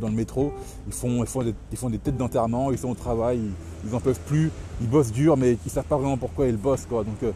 dans 0.00 0.08
le 0.08 0.14
métro, 0.14 0.52
ils 0.86 0.92
font, 0.92 1.42
des, 1.42 1.98
têtes 1.98 2.16
d'enterrement, 2.16 2.72
ils 2.72 2.78
sont 2.78 2.90
au 2.90 2.94
travail, 2.94 3.40
ils 3.84 3.90
n'en 3.90 4.00
peuvent 4.00 4.20
plus, 4.26 4.50
ils 4.80 4.88
bossent 4.88 5.12
dur, 5.12 5.36
mais 5.36 5.52
ils 5.52 5.58
ne 5.64 5.70
savent 5.70 5.84
pas 5.84 5.96
vraiment 5.96 6.16
pourquoi 6.16 6.46
ils 6.46 6.56
bossent. 6.56 6.88
Donc, 6.88 7.06
euh, 7.22 7.32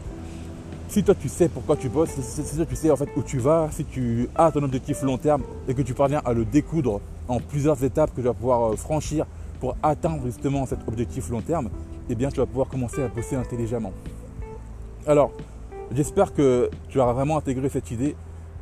si 0.89 1.03
toi 1.03 1.15
tu 1.15 1.29
sais 1.29 1.47
pourquoi 1.47 1.75
tu 1.75 1.89
bosses, 1.89 2.11
si, 2.19 2.55
toi 2.55 2.65
tu 2.65 2.75
sais 2.75 2.91
en 2.91 2.95
fait 2.95 3.09
où 3.15 3.23
tu 3.23 3.39
vas, 3.39 3.69
si 3.71 3.85
tu 3.85 4.29
as 4.35 4.51
ton 4.51 4.61
objectif 4.63 5.01
long 5.01 5.17
terme 5.17 5.41
et 5.67 5.73
que 5.73 5.81
tu 5.81 5.93
parviens 5.93 6.21
à 6.25 6.33
le 6.33 6.45
découdre 6.45 7.01
en 7.27 7.39
plusieurs 7.39 7.81
étapes 7.83 8.11
que 8.11 8.21
tu 8.21 8.27
vas 8.27 8.33
pouvoir 8.33 8.73
euh, 8.73 8.75
franchir 8.75 9.25
pour 9.59 9.77
atteindre 9.81 10.23
justement 10.25 10.65
cet 10.65 10.79
objectif 10.87 11.29
long 11.29 11.41
terme, 11.41 11.69
eh 12.09 12.15
bien 12.15 12.29
tu 12.29 12.37
vas 12.37 12.45
pouvoir 12.45 12.67
commencer 12.67 13.01
à 13.01 13.07
bosser 13.07 13.35
intelligemment. 13.37 13.93
Alors, 15.07 15.31
j'espère 15.95 16.33
que 16.33 16.69
tu 16.89 16.99
auras 16.99 17.13
vraiment 17.13 17.37
intégré 17.37 17.69
cette 17.69 17.89
idée 17.91 18.15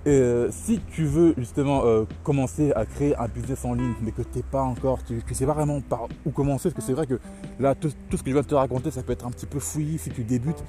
euh, 0.08 0.50
si 0.51 0.79
tu 0.93 1.05
veux 1.05 1.36
justement 1.38 1.86
euh, 1.86 2.05
commencer 2.24 2.72
à 2.74 2.86
créer 2.86 3.15
un 3.17 3.27
business 3.27 3.63
en 3.65 3.74
ligne, 3.74 3.93
mais 4.01 4.12
que 4.12 4.24
tu 4.24 4.38
n'es 4.38 4.43
pas 4.43 4.63
encore, 4.63 5.00
tu 5.03 5.13
ne 5.13 5.34
sais 5.34 5.46
pas 5.46 5.53
vraiment 5.53 5.79
par 5.81 6.08
où 6.25 6.31
commencer, 6.31 6.70
parce 6.70 6.74
que 6.74 6.81
c'est 6.81 6.93
vrai 6.93 7.05
que 7.05 7.20
là, 7.60 7.75
tout, 7.75 7.89
ce 7.89 8.17
que 8.17 8.29
je 8.29 8.34
viens 8.34 8.41
de 8.41 8.48
te 8.48 8.55
raconter, 8.55 8.89
ça 8.89 9.03
peut 9.03 9.13
être 9.13 9.27
un 9.27 9.31
petit 9.31 9.46
peu 9.46 9.60
fouillis 9.60 10.00
si 10.00 10.10
tu 10.10 10.24
débutes. 10.24 10.63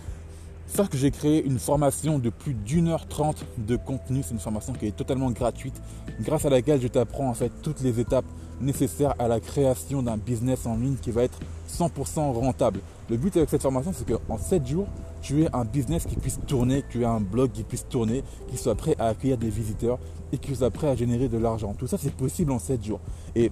Sauf 0.66 0.88
que 0.88 0.96
j'ai 0.96 1.10
créé 1.10 1.44
une 1.44 1.58
formation 1.58 2.18
de 2.18 2.30
plus 2.30 2.54
d'une 2.54 2.88
heure 2.88 3.06
trente 3.06 3.44
de 3.58 3.76
contenu. 3.76 4.22
C'est 4.22 4.32
une 4.32 4.40
formation 4.40 4.72
qui 4.72 4.86
est 4.86 4.96
totalement 4.96 5.30
gratuite, 5.30 5.80
grâce 6.20 6.44
à 6.44 6.50
laquelle 6.50 6.80
je 6.80 6.88
t'apprends 6.88 7.28
en 7.28 7.34
fait 7.34 7.50
toutes 7.62 7.80
les 7.80 8.00
étapes 8.00 8.24
nécessaires 8.60 9.14
à 9.18 9.28
la 9.28 9.40
création 9.40 10.02
d'un 10.02 10.16
business 10.16 10.66
en 10.66 10.76
ligne 10.76 10.96
qui 10.96 11.10
va 11.10 11.24
être 11.24 11.38
100% 11.68 12.32
rentable. 12.32 12.80
Le 13.10 13.16
but 13.16 13.36
avec 13.36 13.50
cette 13.50 13.62
formation, 13.62 13.92
c'est 13.94 14.10
qu'en 14.10 14.38
7 14.38 14.66
jours, 14.66 14.88
tu 15.22 15.42
aies 15.42 15.48
un 15.52 15.64
business 15.64 16.04
qui 16.04 16.16
puisse 16.16 16.38
tourner, 16.46 16.84
tu 16.90 17.02
aies 17.02 17.06
un 17.06 17.20
blog 17.20 17.52
qui 17.52 17.62
puisse 17.62 17.86
tourner, 17.88 18.22
qui 18.48 18.56
soit 18.58 18.74
prêt 18.74 18.96
à 18.98 19.06
accueillir 19.06 19.38
des 19.38 19.48
visiteurs 19.48 19.98
et 20.32 20.38
qui 20.38 20.54
soit 20.54 20.70
prêt 20.70 20.88
à 20.88 20.96
générer 20.96 21.28
de 21.28 21.38
l'argent. 21.38 21.74
Tout 21.78 21.86
ça, 21.86 21.96
c'est 21.98 22.12
possible 22.12 22.52
en 22.52 22.58
7 22.58 22.84
jours. 22.84 23.00
Et 23.34 23.50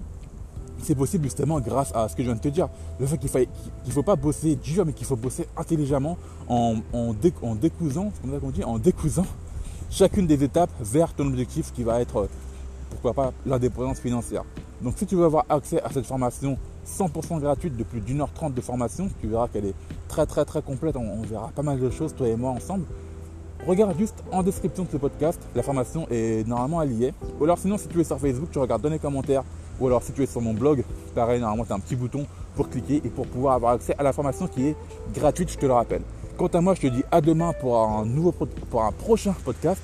c'est 0.83 0.95
possible 0.95 1.23
justement 1.23 1.59
grâce 1.59 1.91
à 1.95 2.09
ce 2.09 2.15
que 2.15 2.23
je 2.23 2.27
viens 2.27 2.35
de 2.35 2.41
te 2.41 2.49
dire. 2.49 2.67
Le 2.99 3.05
fait 3.05 3.17
qu'il 3.17 3.29
ne 3.85 3.91
faut 3.91 4.03
pas 4.03 4.15
bosser 4.15 4.55
dur, 4.55 4.85
mais 4.85 4.93
qu'il 4.93 5.05
faut 5.05 5.15
bosser 5.15 5.47
intelligemment 5.55 6.17
en, 6.47 6.75
décousant, 7.61 8.11
on 8.43 8.49
dit, 8.49 8.63
en 8.63 8.77
décousant 8.77 9.25
chacune 9.89 10.25
des 10.25 10.43
étapes 10.43 10.71
vers 10.81 11.13
ton 11.13 11.27
objectif 11.27 11.71
qui 11.71 11.83
va 11.83 12.01
être, 12.01 12.27
pourquoi 12.89 13.13
pas, 13.13 13.33
l'indépendance 13.45 13.99
financière. 13.99 14.43
Donc 14.81 14.95
si 14.97 15.05
tu 15.05 15.15
veux 15.15 15.25
avoir 15.25 15.45
accès 15.49 15.81
à 15.81 15.91
cette 15.91 16.05
formation 16.05 16.57
100% 16.87 17.39
gratuite 17.39 17.77
de 17.77 17.83
plus 17.83 18.01
d'une 18.01 18.21
heure 18.21 18.33
trente 18.33 18.53
de 18.53 18.61
formation, 18.61 19.09
tu 19.21 19.27
verras 19.27 19.47
qu'elle 19.47 19.65
est 19.65 19.75
très 20.07 20.25
très 20.25 20.45
très 20.45 20.61
complète, 20.61 20.95
on, 20.97 21.21
verra 21.21 21.51
pas 21.55 21.61
mal 21.61 21.79
de 21.79 21.89
choses 21.89 22.13
toi 22.15 22.27
et 22.27 22.35
moi 22.35 22.51
ensemble. 22.51 22.85
Regarde 23.65 23.95
juste 23.97 24.23
en 24.31 24.41
description 24.41 24.83
de 24.83 24.89
ce 24.89 24.97
podcast, 24.97 25.39
la 25.55 25.61
formation 25.61 26.07
est 26.09 26.47
normalement 26.47 26.79
alliée. 26.79 27.13
Ou 27.39 27.43
alors 27.43 27.59
sinon 27.59 27.77
si 27.77 27.87
tu 27.87 27.99
es 28.01 28.03
sur 28.03 28.19
Facebook, 28.19 28.49
tu 28.51 28.59
regardes 28.59 28.81
dans 28.81 28.89
les 28.89 28.99
commentaires. 28.99 29.43
Ou 29.79 29.87
alors 29.87 30.01
si 30.01 30.11
tu 30.11 30.23
es 30.23 30.25
sur 30.25 30.41
mon 30.41 30.53
blog, 30.53 30.83
pareil, 31.13 31.39
normalement 31.39 31.65
tu 31.65 31.71
as 31.71 31.75
un 31.75 31.79
petit 31.79 31.95
bouton 31.95 32.25
pour 32.55 32.69
cliquer 32.69 33.01
et 33.03 33.09
pour 33.09 33.27
pouvoir 33.27 33.55
avoir 33.55 33.73
accès 33.73 33.95
à 33.97 34.03
la 34.03 34.13
formation 34.13 34.47
qui 34.47 34.69
est 34.69 34.75
gratuite, 35.13 35.51
je 35.51 35.57
te 35.57 35.65
le 35.65 35.73
rappelle. 35.73 36.01
Quant 36.37 36.47
à 36.47 36.61
moi, 36.61 36.73
je 36.73 36.81
te 36.81 36.87
dis 36.87 37.03
à 37.11 37.21
demain 37.21 37.53
pour 37.53 37.77
un, 37.77 38.03
nouveau, 38.05 38.31
pour 38.31 38.83
un 38.83 38.91
prochain 38.91 39.35
podcast. 39.45 39.81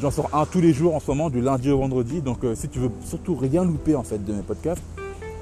J'en 0.00 0.10
sors 0.10 0.28
un 0.34 0.44
tous 0.44 0.60
les 0.60 0.72
jours 0.72 0.96
en 0.96 1.00
ce 1.00 1.08
moment, 1.08 1.30
du 1.30 1.40
lundi 1.40 1.70
au 1.70 1.78
vendredi. 1.78 2.20
Donc 2.20 2.42
euh, 2.42 2.56
si 2.56 2.68
tu 2.68 2.80
veux 2.80 2.90
surtout 3.04 3.36
rien 3.36 3.64
louper 3.64 3.94
en 3.94 4.02
fait 4.02 4.18
de 4.24 4.32
mes 4.32 4.42
podcasts, 4.42 4.82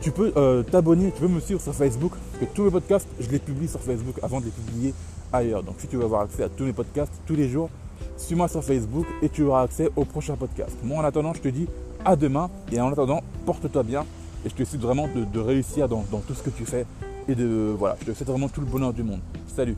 tu 0.03 0.11
peux 0.11 0.33
euh, 0.37 0.63
t'abonner, 0.65 1.13
tu 1.13 1.21
peux 1.21 1.29
me 1.29 1.41
suivre 1.41 1.61
sur 1.61 1.73
Facebook. 1.73 2.13
que 2.39 2.45
tous 2.45 2.65
mes 2.65 2.71
podcasts, 2.71 3.09
je 3.21 3.31
les 3.31 3.39
publie 3.39 3.69
sur 3.69 3.81
Facebook 3.81 4.17
avant 4.23 4.41
de 4.41 4.47
les 4.47 4.51
publier 4.51 4.93
ailleurs. 5.33 5.63
Donc 5.63 5.77
si 5.79 5.87
tu 5.87 5.97
veux 5.97 6.05
avoir 6.05 6.23
accès 6.23 6.43
à 6.43 6.49
tous 6.49 6.65
mes 6.65 6.73
podcasts 6.73 7.13
tous 7.25 7.37
les 7.37 7.49
jours, 7.49 7.71
suis-moi 8.17 8.49
sur 8.49 8.63
Facebook 8.63 9.07
et 9.23 9.29
tu 9.29 9.45
auras 9.45 9.63
accès 9.63 9.91
au 9.95 10.05
prochain 10.05 10.35
podcast. 10.37 10.77
Moi 10.83 10.99
en 10.99 11.05
attendant, 11.05 11.33
je 11.33 11.41
te 11.41 11.49
dis 11.49 11.69
à 12.05 12.17
demain 12.17 12.51
et 12.73 12.81
en 12.81 12.93
attendant, 12.93 13.23
porte-toi 13.47 13.85
bien 13.85 14.05
et 14.45 14.49
je 14.49 14.55
te 14.55 14.65
souhaite 14.65 14.83
vraiment 14.83 15.09
de, 15.09 15.41
réussir 15.41 15.89
dans, 15.89 16.05
dans, 16.11 16.19
tout 16.19 16.35
ce 16.35 16.43
que 16.43 16.51
tu 16.51 16.65
fais 16.65 16.85
et 17.29 17.37
de 17.37 17.73
voilà, 17.79 17.97
je 18.01 18.07
te 18.07 18.17
souhaite 18.17 18.29
vraiment 18.29 18.49
tout 18.49 18.61
le 18.61 18.67
bonheur 18.67 18.93
du 18.93 19.05
monde. 19.05 19.21
Salut 19.55 19.77